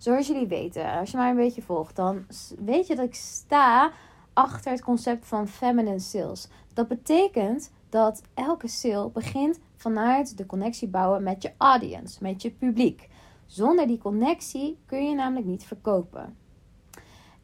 Zoals 0.00 0.26
jullie 0.26 0.46
weten, 0.46 0.98
als 0.98 1.10
je 1.10 1.16
mij 1.16 1.30
een 1.30 1.36
beetje 1.36 1.62
volgt, 1.62 1.96
dan 1.96 2.26
weet 2.58 2.86
je 2.86 2.96
dat 2.96 3.06
ik 3.06 3.14
sta 3.14 3.92
achter 4.32 4.70
het 4.70 4.82
concept 4.82 5.26
van 5.26 5.48
feminine 5.48 5.98
sales. 5.98 6.48
Dat 6.74 6.88
betekent 6.88 7.72
dat 7.88 8.22
elke 8.34 8.68
sale 8.68 9.10
begint 9.10 9.58
vanuit 9.76 10.36
de 10.36 10.46
connectie 10.46 10.88
bouwen 10.88 11.22
met 11.22 11.42
je 11.42 11.52
audience, 11.56 12.18
met 12.22 12.42
je 12.42 12.50
publiek. 12.50 13.08
Zonder 13.46 13.86
die 13.86 13.98
connectie 13.98 14.78
kun 14.86 15.08
je 15.08 15.14
namelijk 15.14 15.46
niet 15.46 15.64
verkopen. 15.64 16.36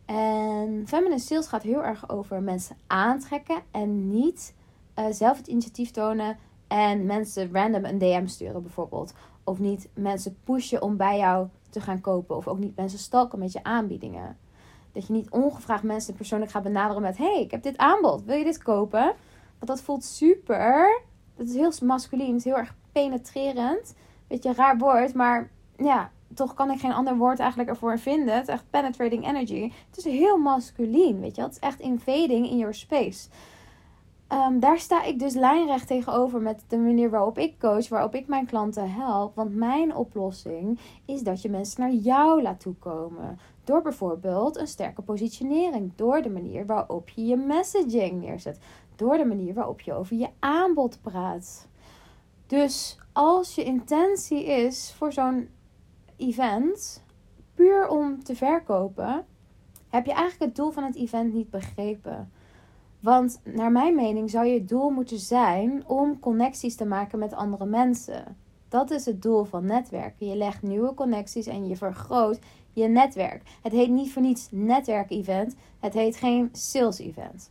En 0.04 0.84
feminine 0.86 1.20
sales 1.20 1.46
gaat 1.46 1.62
heel 1.62 1.84
erg 1.84 2.10
over 2.10 2.42
mensen 2.42 2.76
aantrekken 2.86 3.62
en 3.70 4.08
niet 4.10 4.54
uh, 4.98 5.04
zelf 5.10 5.36
het 5.36 5.46
initiatief 5.46 5.90
tonen 5.90 6.38
en 6.68 7.06
mensen 7.06 7.52
random 7.52 7.84
een 7.84 7.98
DM 7.98 8.26
sturen 8.26 8.62
bijvoorbeeld. 8.62 9.14
Of 9.44 9.58
niet 9.58 9.88
mensen 9.94 10.36
pushen 10.44 10.82
om 10.82 10.96
bij 10.96 11.18
jou 11.18 11.48
te 11.78 11.84
gaan 11.84 12.00
kopen. 12.00 12.36
Of 12.36 12.48
ook 12.48 12.58
niet 12.58 12.76
mensen 12.76 12.98
stalken 12.98 13.38
met 13.38 13.52
je 13.52 13.62
aanbiedingen. 13.62 14.36
Dat 14.92 15.06
je 15.06 15.12
niet 15.12 15.30
ongevraagd 15.30 15.82
mensen 15.82 16.14
persoonlijk 16.14 16.50
gaat 16.50 16.62
benaderen 16.62 17.02
met: 17.02 17.16
hey, 17.16 17.40
ik 17.40 17.50
heb 17.50 17.62
dit 17.62 17.76
aanbod, 17.76 18.24
wil 18.24 18.36
je 18.36 18.44
dit 18.44 18.62
kopen? 18.62 19.04
Want 19.58 19.66
dat 19.66 19.80
voelt 19.80 20.04
super. 20.04 21.00
Dat 21.36 21.46
is 21.46 21.54
heel 21.54 21.72
masculien, 21.82 22.26
het 22.26 22.36
is 22.36 22.44
heel 22.44 22.56
erg 22.56 22.74
penetrerend. 22.92 23.94
Beetje 24.26 24.52
raar 24.52 24.78
woord, 24.78 25.14
maar 25.14 25.50
ja, 25.76 26.10
toch 26.34 26.54
kan 26.54 26.70
ik 26.70 26.80
geen 26.80 26.92
ander 26.92 27.16
woord 27.16 27.38
eigenlijk 27.38 27.70
ervoor 27.70 27.98
vinden. 27.98 28.34
Het 28.34 28.48
is 28.48 28.54
echt 28.54 28.70
penetrating 28.70 29.26
energy. 29.26 29.72
Het 29.90 29.98
is 29.98 30.04
heel 30.04 30.38
masculien, 30.38 31.20
weet 31.20 31.36
je 31.36 31.42
Het 31.42 31.52
is 31.52 31.58
echt 31.58 31.80
invading 31.80 32.50
in 32.50 32.58
your 32.58 32.74
space. 32.74 33.28
Ehm, 34.28 34.58
daar 34.58 34.78
sta 34.78 35.02
ik 35.02 35.18
dus 35.18 35.34
lijnrecht 35.34 35.86
tegenover 35.86 36.40
met 36.40 36.64
de 36.68 36.78
manier 36.78 37.10
waarop 37.10 37.38
ik 37.38 37.58
coach, 37.58 37.88
waarop 37.88 38.14
ik 38.14 38.26
mijn 38.26 38.46
klanten 38.46 38.90
help. 38.90 39.34
Want 39.34 39.54
mijn 39.54 39.94
oplossing 39.94 40.78
is 41.04 41.22
dat 41.22 41.42
je 41.42 41.50
mensen 41.50 41.80
naar 41.80 41.92
jou 41.92 42.42
laat 42.42 42.60
toekomen. 42.60 43.38
Door 43.64 43.82
bijvoorbeeld 43.82 44.56
een 44.56 44.66
sterke 44.66 45.02
positionering. 45.02 45.92
Door 45.96 46.22
de 46.22 46.30
manier 46.30 46.66
waarop 46.66 47.08
je 47.08 47.26
je 47.26 47.36
messaging 47.36 48.20
neerzet. 48.20 48.58
Door 48.96 49.16
de 49.16 49.24
manier 49.24 49.54
waarop 49.54 49.80
je 49.80 49.92
over 49.92 50.16
je 50.16 50.28
aanbod 50.38 50.98
praat. 51.02 51.68
Dus 52.46 52.98
als 53.12 53.54
je 53.54 53.64
intentie 53.64 54.44
is 54.44 54.92
voor 54.96 55.12
zo'n 55.12 55.48
event 56.16 57.04
puur 57.54 57.88
om 57.88 58.24
te 58.24 58.36
verkopen, 58.36 59.26
heb 59.88 60.06
je 60.06 60.12
eigenlijk 60.12 60.44
het 60.44 60.56
doel 60.56 60.70
van 60.70 60.84
het 60.84 60.96
event 60.96 61.32
niet 61.32 61.50
begrepen. 61.50 62.30
Want 63.00 63.40
naar 63.44 63.72
mijn 63.72 63.94
mening 63.94 64.30
zou 64.30 64.46
je 64.46 64.64
doel 64.64 64.90
moeten 64.90 65.18
zijn 65.18 65.84
om 65.86 66.18
connecties 66.18 66.76
te 66.76 66.86
maken 66.86 67.18
met 67.18 67.34
andere 67.34 67.66
mensen. 67.66 68.36
Dat 68.68 68.90
is 68.90 69.04
het 69.04 69.22
doel 69.22 69.44
van 69.44 69.66
netwerken. 69.66 70.26
Je 70.26 70.36
legt 70.36 70.62
nieuwe 70.62 70.94
connecties 70.94 71.46
en 71.46 71.68
je 71.68 71.76
vergroot 71.76 72.38
je 72.72 72.88
netwerk. 72.88 73.42
Het 73.62 73.72
heet 73.72 73.90
niet 73.90 74.12
voor 74.12 74.22
niets 74.22 74.48
netwerkevent. 74.50 75.54
Het 75.80 75.94
heet 75.94 76.16
geen 76.16 76.48
sales 76.52 76.98
event. 76.98 77.50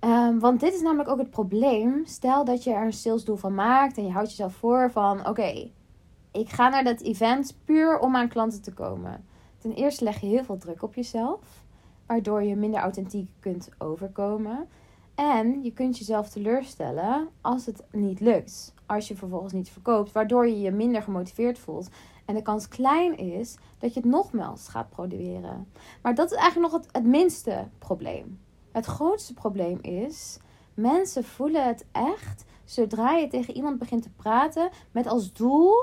Um, 0.00 0.38
want 0.38 0.60
dit 0.60 0.74
is 0.74 0.80
namelijk 0.80 1.08
ook 1.08 1.18
het 1.18 1.30
probleem. 1.30 2.02
Stel 2.06 2.44
dat 2.44 2.64
je 2.64 2.72
er 2.72 2.84
een 2.84 2.92
salesdoel 2.92 3.36
van 3.36 3.54
maakt 3.54 3.96
en 3.96 4.04
je 4.04 4.12
houdt 4.12 4.30
jezelf 4.30 4.54
voor 4.54 4.90
van: 4.90 5.26
oké, 5.28 5.70
ik 6.32 6.48
ga 6.48 6.68
naar 6.68 6.84
dat 6.84 7.00
event 7.00 7.58
puur 7.64 7.98
om 7.98 8.16
aan 8.16 8.28
klanten 8.28 8.62
te 8.62 8.72
komen. 8.72 9.24
Ten 9.58 9.72
eerste 9.72 10.04
leg 10.04 10.20
je 10.20 10.26
heel 10.26 10.44
veel 10.44 10.58
druk 10.58 10.82
op 10.82 10.94
jezelf, 10.94 11.40
waardoor 12.08 12.42
je 12.42 12.56
minder 12.56 12.80
authentiek 12.80 13.28
kunt 13.40 13.68
overkomen. 13.78 14.68
En 15.14 15.62
je 15.62 15.72
kunt 15.72 15.98
jezelf 15.98 16.28
teleurstellen 16.28 17.28
als 17.40 17.66
het 17.66 17.84
niet 17.92 18.20
lukt. 18.20 18.74
Als 18.86 19.08
je 19.08 19.16
vervolgens 19.16 19.52
niet 19.52 19.70
verkoopt, 19.70 20.12
waardoor 20.12 20.46
je 20.46 20.60
je 20.60 20.70
minder 20.70 21.02
gemotiveerd 21.02 21.58
voelt. 21.58 21.88
En 22.24 22.34
de 22.34 22.42
kans 22.42 22.68
klein 22.68 23.16
is 23.16 23.56
dat 23.78 23.94
je 23.94 24.00
het 24.00 24.08
nogmaals 24.08 24.68
gaat 24.68 24.90
produceren. 24.90 25.68
Maar 26.02 26.14
dat 26.14 26.30
is 26.30 26.36
eigenlijk 26.36 26.72
nog 26.72 26.82
het, 26.82 26.92
het 26.92 27.04
minste 27.04 27.68
probleem. 27.78 28.40
Het 28.72 28.84
grootste 28.84 29.34
probleem 29.34 29.78
is, 29.80 30.38
mensen 30.74 31.24
voelen 31.24 31.66
het 31.66 31.86
echt 31.92 32.44
zodra 32.64 33.12
je 33.12 33.28
tegen 33.28 33.54
iemand 33.54 33.78
begint 33.78 34.02
te 34.02 34.10
praten 34.10 34.70
met 34.90 35.06
als 35.06 35.32
doel, 35.32 35.74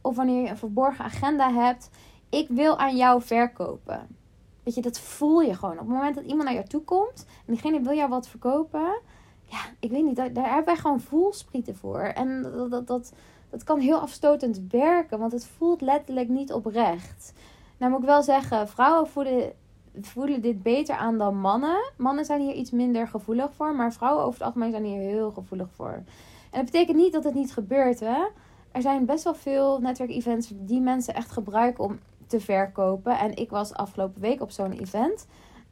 of 0.00 0.16
wanneer 0.16 0.42
je 0.42 0.48
een 0.48 0.56
verborgen 0.56 1.04
agenda 1.04 1.52
hebt, 1.52 1.90
ik 2.28 2.48
wil 2.48 2.78
aan 2.78 2.96
jou 2.96 3.22
verkopen. 3.22 4.21
Weet 4.62 4.74
je, 4.74 4.82
dat 4.82 4.98
voel 5.00 5.40
je 5.40 5.54
gewoon. 5.54 5.72
Op 5.72 5.78
het 5.78 5.88
moment 5.88 6.14
dat 6.14 6.24
iemand 6.24 6.44
naar 6.44 6.54
jou 6.54 6.66
toe 6.66 6.82
komt 6.82 7.26
en 7.46 7.52
diegene 7.52 7.80
wil 7.80 7.94
jou 7.94 8.08
wat 8.08 8.28
verkopen, 8.28 9.00
ja, 9.44 9.58
ik 9.80 9.90
weet 9.90 10.04
niet, 10.04 10.16
daar, 10.16 10.30
hebben 10.32 10.64
wij 10.64 10.76
gewoon 10.76 11.00
voelsprieten 11.00 11.76
voor. 11.76 12.00
En 12.00 12.42
dat, 12.42 12.70
dat, 12.70 12.86
dat, 12.86 13.12
dat 13.50 13.64
kan 13.64 13.80
heel 13.80 13.98
afstotend 13.98 14.60
werken, 14.70 15.18
want 15.18 15.32
het 15.32 15.46
voelt 15.46 15.80
letterlijk 15.80 16.28
niet 16.28 16.52
oprecht. 16.52 17.32
Nou 17.76 17.90
moet 17.90 18.00
ik 18.00 18.06
wel 18.06 18.22
zeggen, 18.22 18.68
vrouwen 18.68 19.08
voelen 19.08 19.52
voelen 20.00 20.40
dit 20.40 20.62
beter 20.62 20.94
aan 20.94 21.18
dan 21.18 21.36
mannen. 21.36 21.92
Mannen 21.96 22.24
zijn 22.24 22.40
hier 22.40 22.54
iets 22.54 22.70
minder 22.70 23.08
gevoelig 23.08 23.52
voor, 23.52 23.74
maar 23.74 23.92
vrouwen 23.92 24.24
over 24.24 24.38
het 24.38 24.42
algemeen 24.42 24.70
zijn 24.70 24.84
hier 24.84 25.00
heel 25.00 25.30
gevoelig 25.30 25.68
voor. 25.74 26.02
En 26.50 26.58
dat 26.62 26.64
betekent 26.64 26.96
niet 26.96 27.12
dat 27.12 27.24
het 27.24 27.34
niet 27.34 27.52
gebeurt, 27.52 28.00
hè. 28.00 28.26
Er 28.70 28.82
zijn 28.82 29.04
best 29.04 29.24
wel 29.24 29.34
veel 29.34 29.78
netwerkevents 29.80 30.52
die 30.54 30.80
mensen 30.80 31.14
echt 31.14 31.30
gebruiken 31.30 31.84
om 31.84 31.98
te 32.32 32.40
verkopen. 32.40 33.18
En 33.18 33.36
ik 33.36 33.50
was 33.50 33.74
afgelopen 33.74 34.20
week 34.20 34.40
op 34.40 34.50
zo'n 34.50 34.72
event. 34.72 35.26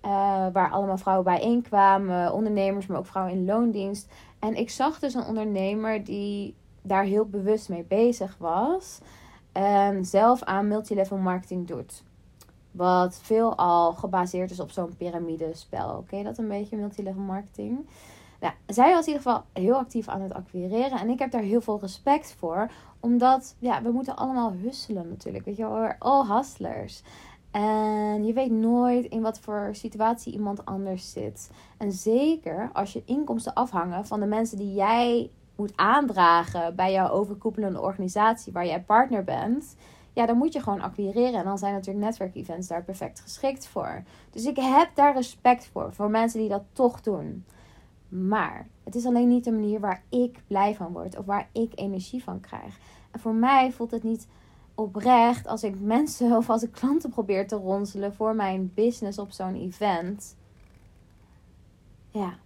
Uh, 0.05 0.11
waar 0.53 0.71
allemaal 0.71 0.99
vrouwen 0.99 1.25
bijeenkwamen, 1.25 2.33
ondernemers, 2.33 2.87
maar 2.87 2.99
ook 2.99 3.07
vrouwen 3.07 3.35
in 3.35 3.45
loondienst. 3.45 4.09
En 4.39 4.57
ik 4.57 4.71
zag 4.71 4.99
dus 4.99 5.15
een 5.15 5.25
ondernemer 5.25 6.05
die 6.05 6.55
daar 6.83 7.05
heel 7.05 7.25
bewust 7.27 7.69
mee 7.69 7.85
bezig 7.89 8.37
was. 8.39 9.01
En 9.53 10.05
zelf 10.05 10.43
aan 10.43 10.69
multilevel 10.69 11.17
marketing 11.17 11.67
doet. 11.67 12.03
Wat 12.71 13.19
veelal 13.23 13.93
gebaseerd 13.93 14.51
is 14.51 14.61
op 14.61 14.71
zo'n 14.71 14.97
piramidespel. 14.97 15.97
Oké, 15.97 16.23
dat 16.23 16.39
een 16.39 16.49
beetje 16.49 16.77
multilevel 16.77 17.23
marketing. 17.23 17.87
Nou, 18.41 18.55
zij 18.67 18.93
was 18.93 19.07
in 19.07 19.13
ieder 19.13 19.23
geval 19.23 19.45
heel 19.53 19.77
actief 19.77 20.09
aan 20.09 20.21
het 20.21 20.35
acquireren. 20.35 20.99
En 20.99 21.09
ik 21.09 21.19
heb 21.19 21.31
daar 21.31 21.43
heel 21.43 21.61
veel 21.61 21.81
respect 21.81 22.35
voor. 22.39 22.71
Omdat, 23.01 23.57
ja, 23.59 23.83
we 23.83 23.91
moeten 23.91 24.17
allemaal 24.17 24.53
husselen 24.53 25.09
natuurlijk. 25.09 25.45
Weet 25.45 25.57
je 25.57 25.63
wel, 25.63 25.73
we're 25.73 25.97
all 25.99 26.37
hustlers. 26.37 27.03
En 27.51 28.27
je 28.27 28.33
weet 28.33 28.51
nooit 28.51 29.05
in 29.05 29.23
wat 29.23 29.41
voor 29.41 29.69
situatie 29.73 30.33
iemand 30.33 30.65
anders 30.65 31.13
zit. 31.13 31.51
En 31.79 31.93
zeker 31.93 32.71
als 32.73 32.93
je 32.93 33.03
inkomsten 33.05 33.55
afhangen 33.55 34.07
van 34.07 34.21
de 34.21 34.27
mensen 34.27 34.59
die 34.59 34.75
jij 34.75 35.31
moet 35.57 35.73
aandragen 35.77 36.77
bij 36.77 36.93
jouw 36.93 37.09
overkoepelende 37.09 37.81
organisatie 37.81 38.53
waar 38.53 38.67
jij 38.67 38.83
partner 38.83 39.25
bent 39.25 39.77
ja, 40.13 40.27
dan 40.27 40.37
moet 40.37 40.53
je 40.53 40.63
gewoon 40.63 40.81
acquireren. 40.81 41.35
En 41.35 41.45
dan 41.45 41.59
zijn 41.59 41.73
natuurlijk 41.73 42.05
netwerkevents 42.05 42.69
daar 42.69 42.85
perfect 42.85 43.21
geschikt 43.21 43.67
voor. 43.67 44.03
Dus 44.31 44.45
ik 44.45 44.57
heb 44.57 44.91
daar 44.95 45.15
respect 45.15 45.67
voor, 45.73 45.93
voor 45.95 46.11
mensen 46.11 46.41
die 46.41 46.49
dat 46.49 46.65
toch 46.73 47.01
doen. 47.01 47.45
Maar 48.11 48.69
het 48.85 48.95
is 48.95 49.07
alleen 49.07 49.29
niet 49.29 49.45
de 49.45 49.53
manier 49.53 49.81
waar 49.81 50.03
ik 50.09 50.43
blij 50.47 50.75
van 50.75 50.93
word 50.93 51.19
of 51.19 51.25
waar 51.25 51.49
ik 51.53 51.73
energie 51.75 52.23
van 52.23 52.41
krijg. 52.41 52.79
En 53.11 53.21
voor 53.21 53.35
mij 53.35 53.73
voelt 53.73 53.91
het 53.91 54.03
niet 54.03 54.29
oprecht 54.75 55.47
als 55.47 55.63
ik 55.63 55.81
mensen 55.81 56.37
of 56.37 56.51
als 56.51 56.63
ik 56.63 56.73
klanten 56.73 57.11
probeer 57.11 57.47
te 57.47 57.57
ronselen 57.57 58.15
voor 58.15 58.35
mijn 58.35 58.73
business 58.75 59.19
op 59.19 59.31
zo'n 59.31 59.55
event. 59.55 60.37
Ja, 62.11 62.39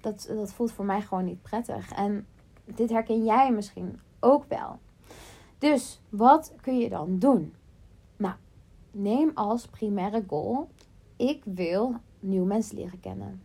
dat, 0.00 0.26
dat 0.28 0.52
voelt 0.52 0.72
voor 0.72 0.84
mij 0.84 1.00
gewoon 1.00 1.24
niet 1.24 1.42
prettig. 1.42 1.92
En 1.92 2.26
dit 2.64 2.90
herken 2.90 3.24
jij 3.24 3.52
misschien 3.52 4.00
ook 4.20 4.44
wel. 4.48 4.78
Dus 5.58 6.00
wat 6.08 6.54
kun 6.60 6.78
je 6.78 6.88
dan 6.88 7.18
doen? 7.18 7.54
Nou, 8.16 8.34
neem 8.90 9.30
als 9.34 9.66
primaire 9.66 10.24
goal: 10.26 10.68
ik 11.16 11.42
wil 11.44 11.94
nieuwe 12.20 12.46
mensen 12.46 12.76
leren 12.76 13.00
kennen. 13.00 13.42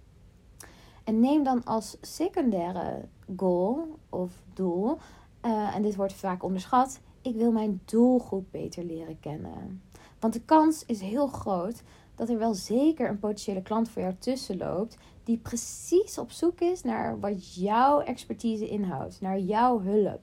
En 1.12 1.20
neem 1.20 1.44
dan 1.44 1.64
als 1.64 1.98
secundaire 2.02 3.06
goal 3.36 4.00
of 4.10 4.32
doel, 4.54 4.98
uh, 5.46 5.76
en 5.76 5.82
dit 5.82 5.96
wordt 5.96 6.14
vaak 6.14 6.44
onderschat, 6.44 7.00
ik 7.22 7.36
wil 7.36 7.52
mijn 7.52 7.82
doelgroep 7.86 8.46
beter 8.52 8.84
leren 8.84 9.20
kennen. 9.20 9.82
Want 10.20 10.34
de 10.34 10.42
kans 10.42 10.86
is 10.86 11.02
heel 11.02 11.28
groot 11.28 11.84
dat 12.16 12.30
er 12.30 12.38
wel 12.38 12.54
zeker 12.54 13.10
een 13.10 13.20
potentiële 13.20 13.62
klant 13.62 13.90
voor 13.90 14.02
jou 14.02 14.16
tussen 14.20 14.58
loopt 14.58 14.98
die 15.24 15.38
precies 15.38 16.18
op 16.18 16.32
zoek 16.32 16.60
is 16.60 16.84
naar 16.84 17.20
wat 17.20 17.56
jouw 17.56 18.00
expertise 18.00 18.70
inhoudt, 18.70 19.22
naar 19.22 19.40
jouw 19.40 19.82
hulp. 19.82 20.22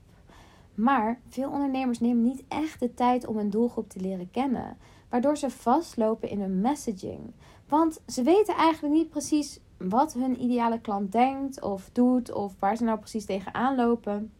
Maar 0.74 1.20
veel 1.28 1.50
ondernemers 1.50 2.00
nemen 2.00 2.22
niet 2.22 2.44
echt 2.48 2.80
de 2.80 2.94
tijd 2.94 3.26
om 3.26 3.38
een 3.38 3.50
doelgroep 3.50 3.88
te 3.88 4.00
leren 4.00 4.30
kennen, 4.30 4.76
waardoor 5.08 5.36
ze 5.36 5.50
vastlopen 5.50 6.28
in 6.28 6.40
hun 6.40 6.60
messaging. 6.60 7.32
Want 7.68 8.00
ze 8.06 8.22
weten 8.22 8.54
eigenlijk 8.54 8.94
niet 8.94 9.10
precies 9.10 9.60
wat 9.78 10.12
hun 10.12 10.42
ideale 10.42 10.80
klant 10.80 11.12
denkt 11.12 11.62
of 11.62 11.90
doet 11.92 12.32
of 12.32 12.54
waar 12.58 12.76
ze 12.76 12.84
nou 12.84 12.98
precies 12.98 13.24
tegenaan 13.24 13.76
lopen. 13.76 14.32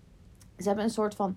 Ze 0.58 0.66
hebben 0.66 0.84
een 0.84 0.90
soort 0.90 1.14
van 1.14 1.36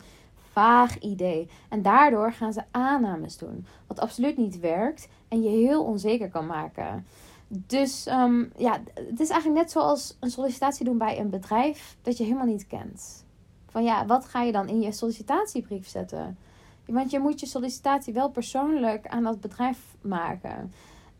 vaag 0.51 0.99
idee 0.99 1.49
en 1.69 1.81
daardoor 1.81 2.31
gaan 2.31 2.53
ze 2.53 2.63
aannames 2.71 3.37
doen, 3.37 3.65
wat 3.87 3.99
absoluut 3.99 4.37
niet 4.37 4.59
werkt 4.59 5.07
en 5.27 5.41
je 5.41 5.49
heel 5.49 5.83
onzeker 5.83 6.29
kan 6.29 6.45
maken. 6.45 7.05
Dus 7.47 8.07
um, 8.07 8.51
ja, 8.57 8.81
het 8.93 9.19
is 9.19 9.29
eigenlijk 9.29 9.61
net 9.61 9.71
zoals 9.71 10.17
een 10.19 10.31
sollicitatie 10.31 10.85
doen 10.85 10.97
bij 10.97 11.19
een 11.19 11.29
bedrijf 11.29 11.97
dat 12.01 12.17
je 12.17 12.23
helemaal 12.23 12.45
niet 12.45 12.67
kent. 12.67 13.25
Van 13.67 13.83
ja, 13.83 14.05
wat 14.05 14.25
ga 14.25 14.41
je 14.41 14.51
dan 14.51 14.67
in 14.67 14.81
je 14.81 14.91
sollicitatiebrief 14.91 15.87
zetten? 15.87 16.37
Want 16.85 17.11
je 17.11 17.19
moet 17.19 17.39
je 17.39 17.45
sollicitatie 17.45 18.13
wel 18.13 18.29
persoonlijk 18.29 19.07
aan 19.07 19.23
dat 19.23 19.41
bedrijf 19.41 19.95
maken. 20.01 20.73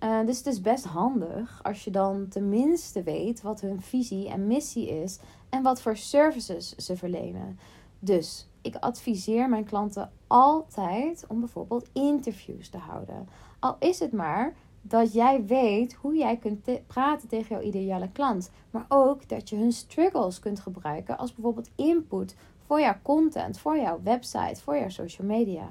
Uh, 0.04 0.26
dus 0.26 0.38
het 0.38 0.48
is 0.48 0.62
best 0.62 0.86
handig 0.86 1.60
als 1.64 1.84
je 1.84 1.92
dan 1.92 2.28
tenminste 2.28 3.04
weet 3.04 3.42
wat 3.42 3.62
hun 3.62 3.82
visie 3.82 4.30
en 4.30 4.48
missie 4.48 4.90
is 4.90 5.20
en 5.50 5.64
wat 5.64 5.82
voor 5.82 5.98
services 5.98 6.76
ze 6.76 6.98
verlenen. 6.98 7.60
Dus 8.00 8.48
ik 8.62 8.76
adviseer 8.76 9.50
mijn 9.50 9.64
klanten 9.64 10.12
altijd 10.28 11.26
om 11.28 11.40
bijvoorbeeld 11.40 11.90
interviews 11.94 12.70
te 12.70 12.78
houden. 12.78 13.28
Al 13.60 13.76
is 13.80 14.00
het 14.00 14.12
maar 14.12 14.54
dat 14.82 15.14
jij 15.14 15.46
weet 15.46 15.94
hoe 15.94 16.16
jij 16.16 16.38
kunt 16.38 16.88
praten 16.88 17.28
tegen 17.28 17.56
jouw 17.56 17.66
ideale 17.66 18.10
klant. 18.12 18.52
Maar 18.72 18.86
ook 18.90 19.30
dat 19.30 19.50
je 19.50 19.56
hun 19.56 19.72
struggles 19.72 20.40
kunt 20.40 20.60
gebruiken 20.60 21.18
als 21.18 21.34
bijvoorbeeld 21.34 21.70
input 21.76 22.36
voor 22.66 22.80
jouw 22.80 22.96
content, 23.02 23.60
voor 23.60 23.78
jouw 23.78 24.00
website, 24.04 24.62
voor 24.62 24.78
jouw 24.78 24.90
social 24.90 25.28
media. 25.28 25.68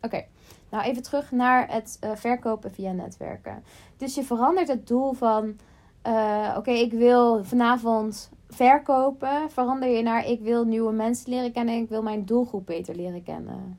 Oké, 0.00 0.24
nou 0.72 0.84
even 0.84 1.02
terug 1.02 1.30
naar 1.30 1.70
het 1.70 1.98
uh, 2.04 2.10
verkopen 2.14 2.70
via 2.70 2.92
netwerken. 2.92 3.62
Dus 3.96 4.14
je 4.14 4.22
verandert 4.22 4.68
het 4.68 4.86
doel 4.86 5.12
van: 5.12 5.56
uh, 6.06 6.54
oké, 6.56 6.70
ik 6.70 6.92
wil 6.92 7.44
vanavond 7.44 8.30
verkopen. 8.48 9.50
Verander 9.50 9.88
je 9.88 10.02
naar: 10.02 10.26
ik 10.26 10.40
wil 10.40 10.64
nieuwe 10.64 10.92
mensen 10.92 11.30
leren 11.30 11.52
kennen. 11.52 11.74
Ik 11.74 11.88
wil 11.88 12.02
mijn 12.02 12.24
doelgroep 12.24 12.66
beter 12.66 12.94
leren 12.94 13.22
kennen. 13.22 13.78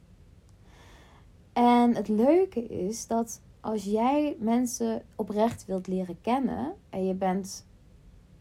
En 1.54 1.96
het 1.96 2.08
leuke 2.08 2.68
is 2.68 3.08
dat 3.08 3.42
als 3.60 3.84
jij 3.84 4.36
mensen 4.40 5.02
oprecht 5.16 5.66
wilt 5.66 5.88
leren 5.88 6.18
kennen 6.22 6.74
en 6.90 7.06
je 7.06 7.14
bent 7.14 7.66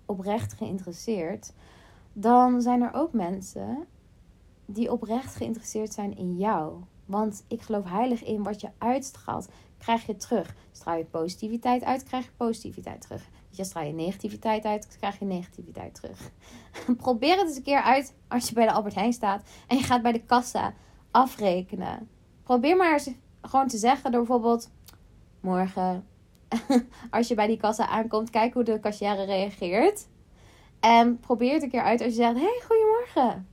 oprecht 0.07 0.53
geïnteresseerd, 0.53 1.53
dan 2.13 2.61
zijn 2.61 2.83
er 2.83 2.95
ook 2.95 3.13
mensen 3.13 3.87
die 4.67 4.93
oprecht 4.93 5.35
geïnteresseerd 5.35 5.93
zijn 5.93 6.17
in 6.17 6.37
jou. 6.37 6.73
Want 7.13 7.45
ik 7.49 7.63
geloof 7.63 7.85
heilig 7.89 8.25
in 8.25 8.43
wat 8.43 8.61
je 8.61 8.69
uitstraalt, 8.79 9.49
krijg 9.79 10.07
je 10.07 10.17
terug. 10.17 10.55
Straal 10.73 10.97
je 10.97 11.05
positiviteit 11.05 11.85
uit, 11.85 12.03
krijg 12.03 12.25
je 12.25 12.31
positiviteit 12.37 13.01
terug. 13.01 13.29
Je 13.51 13.65
straal 13.65 13.85
je 13.85 13.93
negativiteit 13.93 14.65
uit, 14.65 14.97
krijg 14.97 15.19
je 15.19 15.25
negativiteit 15.25 15.95
terug. 15.95 16.31
Probeer 16.97 17.37
het 17.37 17.47
eens 17.47 17.57
een 17.57 17.63
keer 17.63 17.83
uit 17.83 18.15
als 18.29 18.49
je 18.49 18.55
bij 18.55 18.67
de 18.67 18.73
Albert 18.73 18.95
Heijn 18.95 19.13
staat 19.13 19.43
en 19.67 19.77
je 19.77 19.83
gaat 19.83 20.03
bij 20.03 20.13
de 20.13 20.25
kassa 20.25 20.75
afrekenen. 21.11 22.09
Probeer 22.43 22.77
maar 22.77 23.03
gewoon 23.43 23.69
te 23.69 23.79
zeggen 23.79 24.11
door 24.11 24.21
bijvoorbeeld 24.21 24.71
morgen 25.41 26.07
als 27.11 27.29
je 27.29 27.35
bij 27.35 27.47
die 27.47 27.57
kassa 27.57 27.87
aankomt, 27.87 28.31
kijk 28.31 28.55
hoe 28.55 28.65
de 28.65 28.81
kassière 28.81 29.25
reageert. 29.25 30.09
En 30.81 31.21
probeer 31.21 31.53
het 31.53 31.63
een 31.63 31.71
keer 31.71 31.83
uit 31.83 32.01
als 32.01 32.11
je 32.11 32.23
zegt: 32.23 32.35
Hey, 32.35 32.63
goedemorgen. 32.67 33.47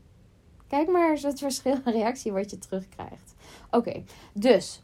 Kijk 0.68 0.88
maar 0.89 1.10
eens 1.10 1.24
het 1.24 1.39
verschil 1.39 1.78
reactie 1.84 2.32
wat 2.32 2.50
je 2.50 2.58
terugkrijgt. 2.58 3.36
Oké, 3.72 4.04
dus 4.34 4.84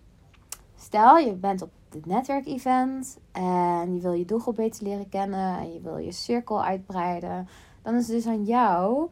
stel 0.76 1.18
je 1.18 1.34
bent 1.34 1.62
op 1.62 1.72
dit 1.90 2.06
netwerkevent 2.06 3.20
en 3.32 3.96
je 3.96 4.02
wil 4.02 4.14
je 4.14 4.26
doelgroep 4.26 4.56
beter 4.56 4.84
leren 4.84 5.10
kennen 5.10 5.58
en 5.58 5.74
je 5.74 5.82
wil 5.82 5.98
je 5.98 6.12
cirkel 6.12 6.64
uitbreiden. 6.64 7.48
Dan 7.82 7.96
is 7.96 8.08
het 8.08 8.16
dus 8.16 8.28
aan 8.28 8.44
jou 8.44 9.10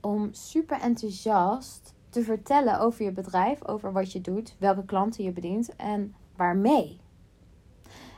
om 0.00 0.28
super 0.32 0.80
enthousiast 0.80 1.94
te 2.08 2.22
vertellen 2.22 2.80
over 2.80 3.04
je 3.04 3.12
bedrijf, 3.12 3.64
over 3.64 3.92
wat 3.92 4.12
je 4.12 4.20
doet, 4.20 4.56
welke 4.58 4.84
klanten 4.84 5.24
je 5.24 5.32
bedient 5.32 5.76
en 5.76 6.14
waarmee. 6.36 7.00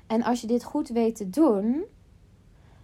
En 0.07 0.23
als 0.23 0.41
je 0.41 0.47
dit 0.47 0.65
goed 0.65 0.89
weet 0.89 1.17
te 1.17 1.31
doen, 1.31 1.85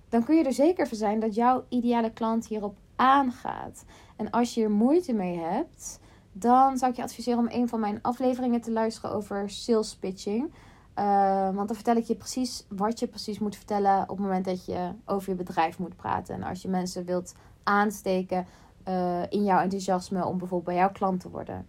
dan 0.08 0.24
kun 0.24 0.36
je 0.36 0.44
er 0.44 0.52
zeker 0.52 0.88
voor 0.88 0.96
zijn 0.96 1.20
dat 1.20 1.34
jouw 1.34 1.64
ideale 1.68 2.12
klant 2.12 2.46
hierop 2.46 2.76
aangaat. 2.96 3.84
En 4.16 4.30
als 4.30 4.54
je 4.54 4.62
er 4.62 4.70
moeite 4.70 5.12
mee 5.12 5.38
hebt, 5.38 6.00
dan 6.32 6.78
zou 6.78 6.90
ik 6.90 6.96
je 6.96 7.02
adviseren 7.02 7.38
om 7.38 7.48
een 7.50 7.68
van 7.68 7.80
mijn 7.80 7.98
afleveringen 8.02 8.60
te 8.60 8.72
luisteren 8.72 9.16
over 9.16 9.50
sales 9.50 9.96
pitching. 9.96 10.52
Uh, 10.98 11.44
want 11.44 11.66
dan 11.66 11.74
vertel 11.76 11.96
ik 11.96 12.04
je 12.04 12.14
precies 12.14 12.66
wat 12.68 12.98
je 12.98 13.06
precies 13.06 13.38
moet 13.38 13.56
vertellen 13.56 14.02
op 14.02 14.08
het 14.08 14.18
moment 14.18 14.44
dat 14.44 14.64
je 14.64 14.90
over 15.04 15.30
je 15.30 15.36
bedrijf 15.36 15.78
moet 15.78 15.96
praten. 15.96 16.34
En 16.34 16.42
als 16.42 16.62
je 16.62 16.68
mensen 16.68 17.04
wilt 17.04 17.34
aansteken 17.62 18.46
uh, 18.88 19.22
in 19.28 19.44
jouw 19.44 19.60
enthousiasme 19.60 20.24
om 20.24 20.38
bijvoorbeeld 20.38 20.64
bij 20.64 20.74
jouw 20.74 20.92
klant 20.92 21.20
te 21.20 21.30
worden. 21.30 21.66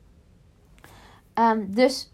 Um, 1.34 1.74
dus 1.74 2.12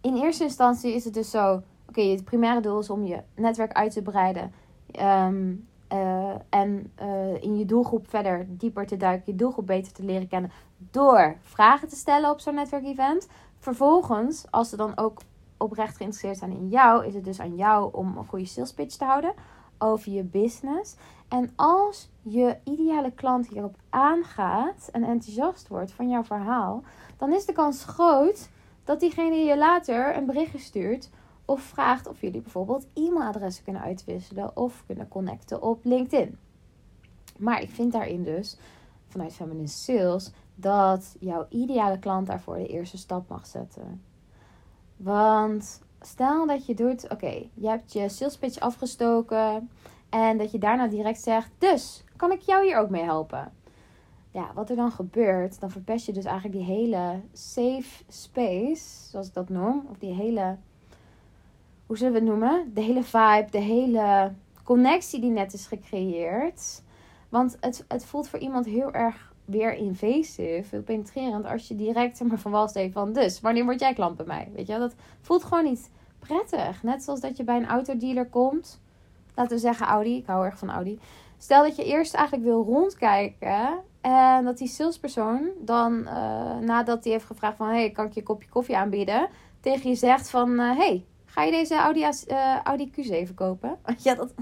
in 0.00 0.16
eerste 0.16 0.44
instantie 0.44 0.94
is 0.94 1.04
het 1.04 1.14
dus 1.14 1.30
zo: 1.30 1.62
oké, 1.88 2.00
het 2.00 2.24
primaire 2.24 2.60
doel 2.60 2.78
is 2.78 2.90
om 2.90 3.04
je 3.04 3.22
netwerk 3.34 3.72
uit 3.72 3.92
te 3.92 4.02
breiden. 4.02 4.52
Um, 5.00 5.68
uh, 5.92 6.34
en 6.48 6.92
uh, 7.02 7.42
in 7.42 7.58
je 7.58 7.64
doelgroep 7.64 8.08
verder 8.08 8.46
dieper 8.48 8.86
te 8.86 8.96
duiken, 8.96 9.32
je 9.32 9.38
doelgroep 9.38 9.66
beter 9.66 9.92
te 9.92 10.04
leren 10.04 10.28
kennen 10.28 10.50
door 10.90 11.36
vragen 11.40 11.88
te 11.88 11.96
stellen 11.96 12.30
op 12.30 12.40
zo'n 12.40 12.54
netwerkevent. 12.54 13.28
Vervolgens, 13.58 14.46
als 14.50 14.68
ze 14.68 14.76
dan 14.76 14.92
ook 14.96 15.20
oprecht 15.56 15.96
geïnteresseerd 15.96 16.38
zijn 16.38 16.50
in 16.50 16.68
jou, 16.68 17.06
is 17.06 17.14
het 17.14 17.24
dus 17.24 17.40
aan 17.40 17.56
jou 17.56 17.88
om 17.92 18.16
een 18.16 18.26
goede 18.26 18.46
sales 18.46 18.72
pitch 18.72 18.96
te 18.96 19.04
houden 19.04 19.32
over 19.78 20.12
je 20.12 20.22
business. 20.22 20.96
En 21.28 21.52
als 21.56 22.08
je 22.22 22.56
ideale 22.64 23.10
klant 23.10 23.48
hierop 23.48 23.76
aangaat 23.90 24.88
en 24.92 25.04
enthousiast 25.04 25.68
wordt 25.68 25.92
van 25.92 26.08
jouw 26.08 26.24
verhaal, 26.24 26.82
dan 27.16 27.32
is 27.32 27.44
de 27.44 27.52
kans 27.52 27.84
groot 27.84 28.48
dat 28.84 29.00
diegene 29.00 29.36
je 29.36 29.58
later 29.58 30.16
een 30.16 30.26
berichtje 30.26 30.58
stuurt 30.58 31.10
of 31.46 31.62
vraagt 31.62 32.06
of 32.06 32.20
jullie 32.20 32.40
bijvoorbeeld 32.40 32.86
e-mailadressen 32.94 33.64
kunnen 33.64 33.82
uitwisselen 33.82 34.56
of 34.56 34.82
kunnen 34.86 35.08
connecten 35.08 35.62
op 35.62 35.84
LinkedIn. 35.84 36.38
Maar 37.38 37.62
ik 37.62 37.70
vind 37.70 37.92
daarin 37.92 38.22
dus 38.22 38.56
vanuit 39.06 39.34
Feminine 39.34 39.66
Sales 39.66 40.32
dat 40.54 41.16
jouw 41.20 41.46
ideale 41.48 41.98
klant 41.98 42.26
daarvoor 42.26 42.56
de 42.56 42.66
eerste 42.66 42.98
stap 42.98 43.28
mag 43.28 43.46
zetten. 43.46 44.02
Want 44.96 45.82
stel 46.00 46.46
dat 46.46 46.66
je 46.66 46.74
doet, 46.74 47.10
oké, 47.10 47.48
je 47.54 47.68
hebt 47.68 47.92
je 47.92 48.08
sales 48.08 48.38
pitch 48.38 48.58
afgestoken 48.58 49.70
en 50.08 50.38
dat 50.38 50.50
je 50.50 50.58
daarna 50.58 50.86
direct 50.86 51.20
zegt, 51.20 51.50
dus 51.58 52.04
kan 52.16 52.32
ik 52.32 52.40
jou 52.40 52.64
hier 52.64 52.78
ook 52.78 52.90
mee 52.90 53.02
helpen? 53.02 53.52
Ja, 54.30 54.50
wat 54.54 54.70
er 54.70 54.76
dan 54.76 54.92
gebeurt, 54.92 55.60
dan 55.60 55.70
verpest 55.70 56.06
je 56.06 56.12
dus 56.12 56.24
eigenlijk 56.24 56.56
die 56.56 56.66
hele 56.66 57.20
safe 57.32 58.04
space, 58.08 59.08
zoals 59.10 59.26
ik 59.26 59.34
dat 59.34 59.48
noem, 59.48 59.86
of 59.90 59.98
die 59.98 60.14
hele 60.14 60.56
hoe 61.86 61.96
zullen 61.96 62.12
we 62.12 62.18
het 62.18 62.28
noemen? 62.28 62.70
De 62.74 62.80
hele 62.80 63.02
vibe, 63.02 63.46
de 63.50 63.58
hele 63.58 64.32
connectie 64.64 65.20
die 65.20 65.30
net 65.30 65.52
is 65.52 65.66
gecreëerd. 65.66 66.82
Want 67.28 67.56
het, 67.60 67.84
het 67.88 68.04
voelt 68.04 68.28
voor 68.28 68.38
iemand 68.38 68.66
heel 68.66 68.92
erg 68.92 69.34
weer 69.44 69.74
invasive, 69.74 70.64
heel 70.70 70.82
penetrerend, 70.82 71.46
als 71.46 71.68
je 71.68 71.76
direct 71.76 72.24
maar, 72.24 72.38
van 72.38 72.50
wal 72.50 72.68
steekt 72.68 72.92
van, 72.92 73.12
dus, 73.12 73.40
wanneer 73.40 73.64
word 73.64 73.80
jij 73.80 73.94
klant 73.94 74.16
bij 74.16 74.26
mij? 74.26 74.48
Weet 74.54 74.66
je, 74.66 74.78
dat 74.78 74.94
voelt 75.20 75.44
gewoon 75.44 75.64
niet 75.64 75.90
prettig. 76.18 76.82
Net 76.82 77.02
zoals 77.02 77.20
dat 77.20 77.36
je 77.36 77.44
bij 77.44 77.56
een 77.56 77.66
autodealer 77.66 78.26
komt. 78.26 78.80
Laten 79.34 79.52
we 79.52 79.62
zeggen 79.62 79.86
Audi, 79.86 80.16
ik 80.16 80.26
hou 80.26 80.44
erg 80.44 80.58
van 80.58 80.70
Audi. 80.70 80.98
Stel 81.38 81.62
dat 81.62 81.76
je 81.76 81.84
eerst 81.84 82.14
eigenlijk 82.14 82.46
wil 82.46 82.64
rondkijken 82.64 83.78
en 84.00 84.44
dat 84.44 84.58
die 84.58 84.68
salespersoon 84.68 85.48
dan, 85.60 85.98
uh, 85.98 86.58
nadat 86.58 87.04
hij 87.04 87.12
heeft 87.12 87.24
gevraagd 87.24 87.56
van, 87.56 87.68
hey, 87.68 87.90
kan 87.90 88.06
ik 88.06 88.12
je 88.12 88.20
een 88.20 88.26
kopje 88.26 88.48
koffie 88.48 88.76
aanbieden? 88.76 89.28
Tegen 89.60 89.90
je 89.90 89.96
zegt 89.96 90.30
van, 90.30 90.50
uh, 90.50 90.76
hey, 90.76 91.04
Ga 91.36 91.42
je 91.42 91.50
deze 91.50 91.74
Audi, 91.74 92.00
uh, 92.00 92.60
Audi 92.62 92.90
Q7 92.90 93.34
kopen? 93.34 93.78
Ja, 93.98 94.14
dat, 94.14 94.32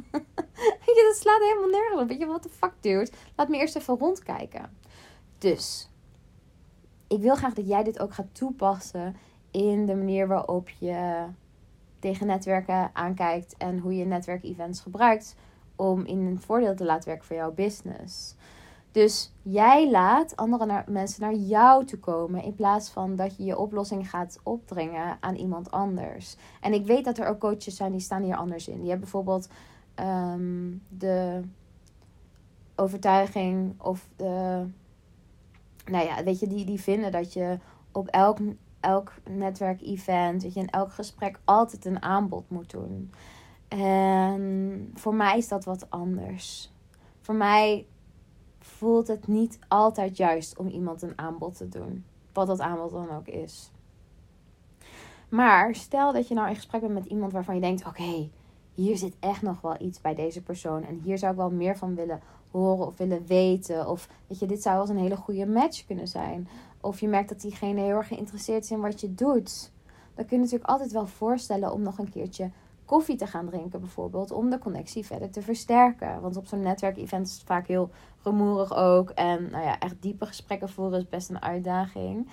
je, 0.87 1.05
dat 1.11 1.17
slaat 1.17 1.41
helemaal 1.41 1.69
nergens 1.69 2.01
op. 2.01 2.09
Weet 2.09 2.19
je 2.19 2.27
wat 2.27 2.43
de 2.43 2.49
fuck, 2.49 2.73
dude? 2.81 3.11
Laat 3.37 3.49
me 3.49 3.59
eerst 3.59 3.77
even 3.77 3.99
rondkijken. 3.99 4.77
Dus, 5.39 5.91
ik 7.09 7.21
wil 7.21 7.35
graag 7.35 7.55
dat 7.55 7.69
jij 7.69 7.83
dit 7.83 7.99
ook 7.99 8.15
gaat 8.15 8.35
toepassen 8.35 9.17
in 9.51 9.87
de 9.87 9.95
manier 9.95 10.29
waarop 10.29 10.69
je 10.69 11.25
tegen 11.99 12.27
netwerken 12.27 12.91
aankijkt 12.93 13.57
en 13.57 13.79
hoe 13.79 13.97
je 13.97 14.05
netwerkevents 14.05 14.81
gebruikt 14.81 15.35
om 15.77 16.05
in 16.05 16.19
een 16.19 16.41
voordeel 16.41 16.75
te 16.75 16.85
laten 16.85 17.09
werken 17.09 17.27
voor 17.27 17.37
jouw 17.37 17.53
business. 17.53 18.35
Dus 18.95 19.33
jij 19.43 19.91
laat 19.91 20.37
andere 20.37 20.67
naar, 20.67 20.85
mensen 20.89 21.21
naar 21.21 21.35
jou 21.35 21.85
toe 21.85 21.99
komen 21.99 22.43
in 22.43 22.55
plaats 22.55 22.91
van 22.91 23.17
dat 23.17 23.37
je 23.37 23.45
je 23.45 23.59
oplossing 23.59 24.11
gaat 24.11 24.41
opdringen 24.43 25.17
aan 25.21 25.35
iemand 25.35 25.71
anders. 25.71 26.37
En 26.61 26.73
ik 26.73 26.87
weet 26.87 27.05
dat 27.05 27.19
er 27.19 27.27
ook 27.27 27.39
coaches 27.39 27.77
zijn 27.77 27.93
die 27.93 28.01
staan 28.01 28.23
hier 28.23 28.37
anders 28.37 28.69
in. 28.69 28.75
Die 28.75 28.89
hebben 28.89 29.01
bijvoorbeeld 29.01 29.49
ehm, 29.95 30.73
de 30.89 31.41
overtuiging 32.77 33.81
of 33.81 34.09
de. 34.17 34.65
Nou 35.85 36.05
ja, 36.05 36.25
weet 36.25 36.41
je, 36.41 36.47
die, 36.47 36.65
die 36.65 36.81
vinden 36.81 37.13
dat 37.13 37.33
je 37.33 37.59
op 37.93 38.07
elk, 38.07 38.39
elk 38.81 39.13
netwerkevent, 39.31 40.43
dat 40.43 40.55
je 40.55 40.61
in 40.61 40.71
elk 40.71 40.93
gesprek 40.93 41.41
altijd 41.45 41.85
een 41.85 42.03
aanbod 42.03 42.51
moet 42.51 42.71
doen. 42.71 43.13
En 43.69 44.91
voor 44.95 45.15
mij 45.15 45.39
is 45.39 45.49
dat 45.49 45.65
wat 45.65 45.91
anders. 45.91 46.73
Voor 47.21 47.35
mij 47.35 47.87
voelt 48.65 49.09
het 49.09 49.27
niet 49.27 49.59
altijd 49.69 50.17
juist 50.17 50.59
om 50.59 50.69
iemand 50.69 51.03
een 51.03 51.19
aanbod 51.19 51.57
te 51.57 51.69
doen. 51.69 52.05
Wat 52.33 52.47
dat 52.47 52.61
aanbod 52.61 52.91
dan 52.91 53.11
ook 53.11 53.27
is. 53.27 53.71
Maar 55.29 55.75
stel 55.75 56.13
dat 56.13 56.29
je 56.29 56.35
nou 56.35 56.49
in 56.49 56.55
gesprek 56.55 56.81
bent 56.81 56.95
met 56.95 57.05
iemand 57.05 57.33
waarvan 57.33 57.55
je 57.55 57.61
denkt: 57.61 57.87
oké, 57.87 58.31
hier 58.75 58.97
zit 58.97 59.17
echt 59.21 59.43
nog 59.43 59.61
wel 59.61 59.81
iets 59.81 60.01
bij 60.01 60.15
deze 60.15 60.43
persoon. 60.43 60.85
En 60.85 61.01
hier 61.03 61.19
zou 61.19 61.33
ik 61.33 61.39
wel 61.39 61.51
meer 61.51 61.77
van 61.77 61.95
willen 61.95 62.21
horen 62.51 62.87
of 62.87 62.97
willen 62.97 63.27
weten. 63.27 63.89
Of 63.89 64.09
weet 64.27 64.39
je, 64.39 64.47
dit 64.47 64.63
zou 64.63 64.77
wel 64.77 64.89
een 64.89 65.03
hele 65.03 65.17
goede 65.17 65.47
match 65.47 65.87
kunnen 65.87 66.09
zijn. 66.09 66.49
Of 66.81 67.01
je 67.01 67.09
merkt 67.09 67.29
dat 67.29 67.41
diegene 67.41 67.81
heel 67.81 67.97
erg 67.97 68.09
geïnteresseerd 68.09 68.65
is 68.65 68.71
in 68.71 68.81
wat 68.81 69.01
je 69.01 69.15
doet. 69.15 69.73
Dan 70.15 70.27
kun 70.27 70.37
je 70.37 70.43
natuurlijk 70.43 70.71
altijd 70.71 70.93
wel 70.93 71.07
voorstellen 71.07 71.73
om 71.73 71.83
nog 71.83 71.99
een 71.99 72.11
keertje 72.11 72.51
koffie 72.95 73.17
te 73.17 73.27
gaan 73.27 73.47
drinken, 73.47 73.81
bijvoorbeeld, 73.81 74.31
om 74.31 74.51
de 74.51 74.59
connectie 74.59 75.07
verder 75.07 75.31
te 75.31 75.43
versterken. 75.43 76.21
Want 76.21 76.37
op 76.37 76.47
zo'n 76.47 76.61
netwerkevent 76.61 77.27
is 77.27 77.33
het 77.33 77.43
vaak 77.43 77.67
heel 77.67 77.91
rumoerig 78.23 78.77
ook. 78.77 79.11
En 79.11 79.51
nou 79.51 79.65
ja, 79.65 79.79
echt 79.79 79.95
diepe 80.01 80.27
gesprekken 80.27 80.69
voeren 80.69 80.99
is 80.99 81.09
best 81.09 81.31
een 81.31 81.43
uitdaging. 81.43 82.29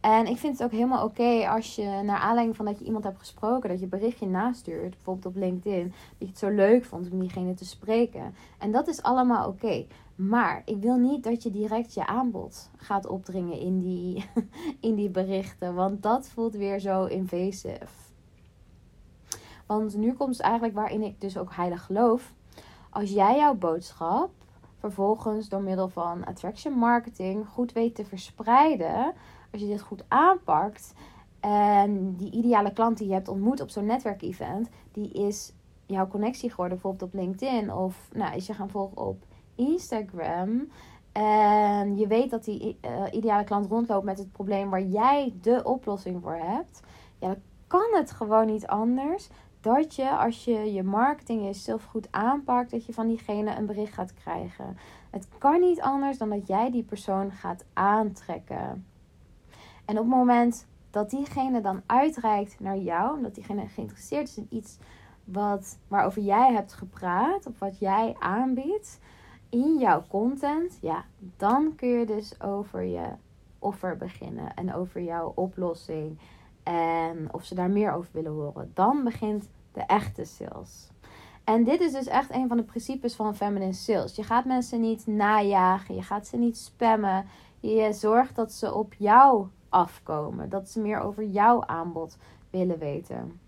En 0.00 0.26
ik 0.26 0.36
vind 0.36 0.58
het 0.58 0.66
ook 0.66 0.72
helemaal 0.72 1.04
oké 1.04 1.48
als 1.48 1.76
je, 1.76 2.00
naar 2.04 2.18
aanleiding 2.18 2.56
van 2.56 2.64
dat 2.64 2.78
je 2.78 2.84
iemand 2.84 3.04
hebt 3.04 3.18
gesproken, 3.18 3.68
dat 3.68 3.80
je 3.80 3.86
berichtje 3.86 4.26
nastuurt, 4.26 4.90
bijvoorbeeld 4.90 5.26
op 5.26 5.36
LinkedIn, 5.36 5.88
dat 5.88 6.18
je 6.18 6.26
het 6.26 6.38
zo 6.38 6.48
leuk 6.48 6.84
vond 6.84 7.10
om 7.10 7.20
diegene 7.20 7.54
te 7.54 7.66
spreken. 7.66 8.34
En 8.58 8.72
dat 8.72 8.88
is 8.88 9.02
allemaal 9.02 9.48
oké. 9.48 9.86
Maar 10.14 10.62
ik 10.64 10.76
wil 10.80 10.96
niet 10.96 11.24
dat 11.24 11.42
je 11.42 11.50
direct 11.50 11.94
je 11.94 12.06
aanbod 12.06 12.70
gaat 12.76 13.06
opdringen 13.06 13.58
in 13.58 13.80
die, 13.80 14.24
in 14.88 14.94
die 14.94 15.10
berichten, 15.10 15.74
want 15.74 16.02
dat 16.02 16.28
voelt 16.28 16.54
weer 16.54 16.78
zo 16.78 17.04
invasive. 17.04 18.03
Want 19.66 19.96
nu 19.96 20.12
komt 20.12 20.36
het 20.36 20.40
eigenlijk 20.40 20.74
waarin 20.74 21.02
ik 21.02 21.20
dus 21.20 21.38
ook 21.38 21.54
heilig 21.54 21.84
geloof. 21.84 22.32
Als 22.90 23.10
jij 23.10 23.36
jouw 23.36 23.54
boodschap 23.54 24.30
vervolgens 24.78 25.48
door 25.48 25.62
middel 25.62 25.88
van 25.88 26.24
attraction 26.24 26.72
marketing 26.72 27.46
goed 27.48 27.72
weet 27.72 27.94
te 27.94 28.04
verspreiden, 28.04 29.12
als 29.52 29.60
je 29.60 29.68
dit 29.68 29.80
goed 29.80 30.04
aanpakt 30.08 30.92
en 31.40 32.16
die 32.16 32.30
ideale 32.30 32.72
klant 32.72 32.98
die 32.98 33.06
je 33.06 33.12
hebt 33.12 33.28
ontmoet 33.28 33.60
op 33.60 33.70
zo'n 33.70 33.86
netwerkevent, 33.86 34.68
die 34.92 35.12
is 35.12 35.52
jouw 35.86 36.08
connectie 36.08 36.50
geworden, 36.50 36.78
bijvoorbeeld 36.78 37.12
op 37.12 37.20
LinkedIn 37.20 37.72
of 37.72 38.08
nou, 38.12 38.36
is 38.36 38.46
je 38.46 38.54
gaan 38.54 38.70
volgen 38.70 38.96
op 38.96 39.24
Instagram 39.54 40.68
en 41.12 41.96
je 41.96 42.06
weet 42.06 42.30
dat 42.30 42.44
die 42.44 42.78
uh, 42.84 43.02
ideale 43.10 43.44
klant 43.44 43.66
rondloopt 43.66 44.04
met 44.04 44.18
het 44.18 44.32
probleem 44.32 44.70
waar 44.70 44.82
jij 44.82 45.34
de 45.40 45.60
oplossing 45.64 46.22
voor 46.22 46.36
hebt, 46.36 46.80
ja, 47.18 47.26
dan 47.28 47.36
kan 47.66 47.88
het 47.92 48.10
gewoon 48.10 48.46
niet 48.46 48.66
anders 48.66 49.28
dat 49.64 49.94
je 49.94 50.10
als 50.10 50.44
je 50.44 50.72
je 50.72 50.82
marketing 50.82 51.44
jezelf 51.44 51.84
goed 51.84 52.08
aanpakt, 52.10 52.70
dat 52.70 52.86
je 52.86 52.92
van 52.92 53.06
diegene 53.06 53.56
een 53.56 53.66
bericht 53.66 53.92
gaat 53.92 54.14
krijgen. 54.14 54.76
Het 55.10 55.28
kan 55.38 55.60
niet 55.60 55.80
anders 55.80 56.18
dan 56.18 56.30
dat 56.30 56.46
jij 56.46 56.70
die 56.70 56.82
persoon 56.82 57.32
gaat 57.32 57.64
aantrekken. 57.72 58.86
En 59.84 59.98
op 59.98 60.04
het 60.04 60.14
moment 60.14 60.66
dat 60.90 61.10
diegene 61.10 61.60
dan 61.60 61.82
uitreikt 61.86 62.60
naar 62.60 62.78
jou, 62.78 63.16
omdat 63.16 63.34
diegene 63.34 63.66
geïnteresseerd 63.66 64.28
is 64.28 64.36
in 64.36 64.46
iets 64.50 64.78
wat, 65.24 65.78
waarover 65.88 66.22
jij 66.22 66.52
hebt 66.52 66.72
gepraat, 66.72 67.46
of 67.46 67.58
wat 67.58 67.78
jij 67.78 68.16
aanbiedt 68.18 69.00
in 69.48 69.78
jouw 69.78 70.04
content, 70.08 70.78
ja, 70.80 71.04
dan 71.36 71.74
kun 71.76 71.88
je 71.88 72.06
dus 72.06 72.40
over 72.40 72.82
je 72.82 73.06
offer 73.58 73.96
beginnen 73.96 74.54
en 74.54 74.74
over 74.74 75.02
jouw 75.02 75.32
oplossing 75.34 76.18
en 76.64 77.28
of 77.32 77.44
ze 77.44 77.54
daar 77.54 77.70
meer 77.70 77.92
over 77.92 78.10
willen 78.12 78.32
horen. 78.32 78.70
Dan 78.74 79.04
begint 79.04 79.48
de 79.72 79.80
echte 79.80 80.24
sales. 80.24 80.88
En 81.44 81.64
dit 81.64 81.80
is 81.80 81.92
dus 81.92 82.06
echt 82.06 82.34
een 82.34 82.48
van 82.48 82.56
de 82.56 82.62
principes 82.62 83.14
van 83.14 83.36
feminine 83.36 83.72
sales. 83.72 84.16
Je 84.16 84.22
gaat 84.22 84.44
mensen 84.44 84.80
niet 84.80 85.06
najagen, 85.06 85.94
je 85.94 86.02
gaat 86.02 86.26
ze 86.26 86.36
niet 86.36 86.58
spammen. 86.58 87.26
Je 87.60 87.92
zorgt 87.92 88.36
dat 88.36 88.52
ze 88.52 88.74
op 88.74 88.94
jou 88.94 89.46
afkomen, 89.68 90.48
dat 90.48 90.68
ze 90.68 90.80
meer 90.80 91.00
over 91.00 91.24
jouw 91.24 91.64
aanbod 91.64 92.16
willen 92.50 92.78
weten. 92.78 93.38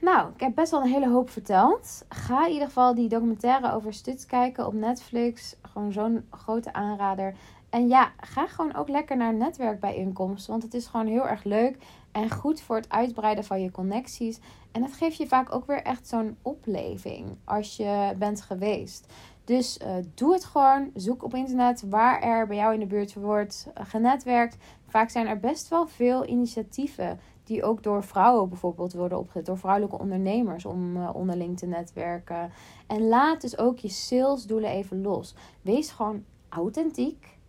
Nou, 0.00 0.30
ik 0.34 0.40
heb 0.40 0.54
best 0.54 0.70
wel 0.70 0.80
een 0.80 0.92
hele 0.92 1.10
hoop 1.10 1.30
verteld. 1.30 2.04
Ga 2.08 2.46
in 2.46 2.52
ieder 2.52 2.66
geval 2.66 2.94
die 2.94 3.08
documentaire 3.08 3.72
over 3.72 3.94
Stuts 3.94 4.26
kijken 4.26 4.66
op 4.66 4.72
Netflix. 4.72 5.56
Gewoon 5.62 5.92
zo'n 5.92 6.26
grote 6.30 6.72
aanrader. 6.72 7.34
En 7.72 7.88
ja, 7.88 8.12
ga 8.16 8.46
gewoon 8.46 8.74
ook 8.74 8.88
lekker 8.88 9.16
naar 9.16 9.34
netwerkbijeenkomsten. 9.34 10.50
Want 10.50 10.62
het 10.62 10.74
is 10.74 10.86
gewoon 10.86 11.06
heel 11.06 11.28
erg 11.28 11.44
leuk 11.44 11.76
en 12.10 12.30
goed 12.30 12.60
voor 12.60 12.76
het 12.76 12.88
uitbreiden 12.88 13.44
van 13.44 13.62
je 13.62 13.70
connecties. 13.70 14.40
En 14.72 14.80
dat 14.80 14.92
geeft 14.92 15.16
je 15.16 15.26
vaak 15.26 15.54
ook 15.54 15.66
weer 15.66 15.82
echt 15.82 16.08
zo'n 16.08 16.36
opleving 16.42 17.36
als 17.44 17.76
je 17.76 18.14
bent 18.18 18.40
geweest. 18.40 19.12
Dus 19.44 19.78
uh, 19.78 19.88
doe 20.14 20.32
het 20.32 20.44
gewoon. 20.44 20.90
Zoek 20.94 21.22
op 21.22 21.34
internet 21.34 21.88
waar 21.88 22.20
er 22.22 22.46
bij 22.46 22.56
jou 22.56 22.74
in 22.74 22.80
de 22.80 22.86
buurt 22.86 23.14
wordt 23.14 23.68
uh, 23.78 23.84
genetwerkt. 23.86 24.56
Vaak 24.86 25.10
zijn 25.10 25.26
er 25.26 25.40
best 25.40 25.68
wel 25.68 25.86
veel 25.86 26.26
initiatieven 26.26 27.20
die 27.44 27.64
ook 27.64 27.82
door 27.82 28.04
vrouwen 28.04 28.48
bijvoorbeeld 28.48 28.92
worden 28.92 29.18
opgezet. 29.18 29.46
Door 29.46 29.58
vrouwelijke 29.58 29.98
ondernemers 29.98 30.64
om 30.64 30.96
uh, 30.96 31.10
onderling 31.14 31.58
te 31.58 31.66
netwerken. 31.66 32.50
En 32.86 33.08
laat 33.08 33.40
dus 33.40 33.58
ook 33.58 33.78
je 33.78 33.88
salesdoelen 33.88 34.70
even 34.70 35.02
los. 35.02 35.34
Wees 35.62 35.90
gewoon 35.90 36.24
authentiek. 36.48 37.40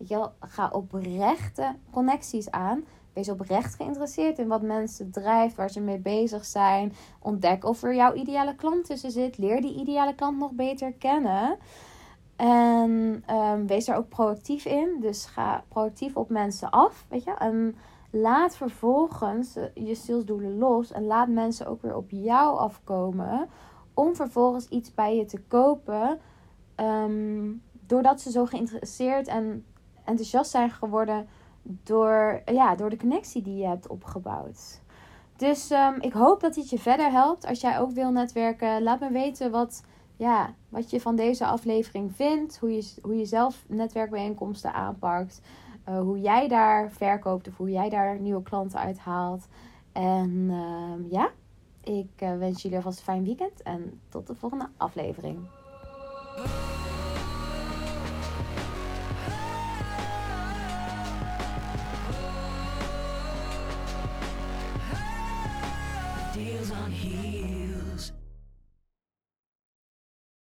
Weet 0.00 0.08
je 0.08 0.14
wel, 0.14 0.32
ga 0.40 0.68
oprechte 0.72 1.76
connecties 1.90 2.50
aan. 2.50 2.84
Wees 3.12 3.28
oprecht 3.28 3.74
geïnteresseerd 3.74 4.38
in 4.38 4.48
wat 4.48 4.62
mensen 4.62 5.10
drijft, 5.10 5.56
waar 5.56 5.70
ze 5.70 5.80
mee 5.80 5.98
bezig 5.98 6.44
zijn. 6.44 6.92
Ontdek 7.18 7.64
of 7.64 7.82
er 7.82 7.94
jouw 7.94 8.14
ideale 8.14 8.54
klant 8.54 8.84
tussen 8.84 9.10
zit. 9.10 9.38
Leer 9.38 9.60
die 9.60 9.74
ideale 9.74 10.14
klant 10.14 10.38
nog 10.38 10.52
beter 10.52 10.92
kennen. 10.92 11.58
En 12.36 13.24
um, 13.30 13.66
wees 13.66 13.84
daar 13.84 13.96
ook 13.96 14.08
proactief 14.08 14.64
in. 14.64 14.96
Dus 15.00 15.26
ga 15.26 15.64
proactief 15.68 16.16
op 16.16 16.28
mensen 16.28 16.70
af. 16.70 17.06
Weet 17.08 17.24
je? 17.24 17.34
En 17.34 17.76
laat 18.10 18.56
vervolgens 18.56 19.56
je 19.74 19.94
salesdoelen 19.94 20.58
los. 20.58 20.92
En 20.92 21.06
laat 21.06 21.28
mensen 21.28 21.66
ook 21.66 21.82
weer 21.82 21.96
op 21.96 22.10
jou 22.10 22.58
afkomen. 22.58 23.48
Om 23.94 24.14
vervolgens 24.14 24.68
iets 24.68 24.94
bij 24.94 25.16
je 25.16 25.24
te 25.24 25.40
kopen. 25.40 26.20
Um, 26.76 27.62
doordat 27.86 28.20
ze 28.20 28.30
zo 28.30 28.46
geïnteresseerd 28.46 29.28
en 29.28 29.64
enthousiast 30.04 30.50
zijn 30.50 30.70
geworden 30.70 31.28
door, 31.62 32.42
ja, 32.44 32.74
door 32.74 32.90
de 32.90 32.96
connectie 32.96 33.42
die 33.42 33.56
je 33.56 33.66
hebt 33.66 33.88
opgebouwd. 33.88 34.80
Dus 35.36 35.70
um, 35.70 36.00
ik 36.00 36.12
hoop 36.12 36.40
dat 36.40 36.54
dit 36.54 36.70
je 36.70 36.78
verder 36.78 37.10
helpt. 37.10 37.46
Als 37.46 37.60
jij 37.60 37.80
ook 37.80 37.90
wil 37.90 38.10
netwerken, 38.10 38.82
laat 38.82 39.00
me 39.00 39.10
weten 39.10 39.50
wat, 39.50 39.84
ja, 40.16 40.54
wat 40.68 40.90
je 40.90 41.00
van 41.00 41.16
deze 41.16 41.46
aflevering 41.46 42.16
vindt. 42.16 42.58
Hoe 42.58 42.72
je, 42.72 42.94
hoe 43.02 43.16
je 43.16 43.24
zelf 43.24 43.64
netwerkbijeenkomsten 43.68 44.72
aanpakt. 44.72 45.40
Uh, 45.88 46.00
hoe 46.00 46.20
jij 46.20 46.48
daar 46.48 46.90
verkoopt 46.90 47.48
of 47.48 47.56
hoe 47.56 47.70
jij 47.70 47.88
daar 47.88 48.20
nieuwe 48.20 48.42
klanten 48.42 48.78
uithaalt. 48.78 49.48
En 49.92 50.30
uh, 50.30 51.10
ja, 51.10 51.30
ik 51.84 52.10
uh, 52.22 52.38
wens 52.38 52.62
jullie 52.62 52.76
alvast 52.76 52.98
een 52.98 53.04
fijn 53.04 53.24
weekend 53.24 53.62
en 53.62 54.00
tot 54.08 54.26
de 54.26 54.34
volgende 54.34 54.68
aflevering. 54.76 55.38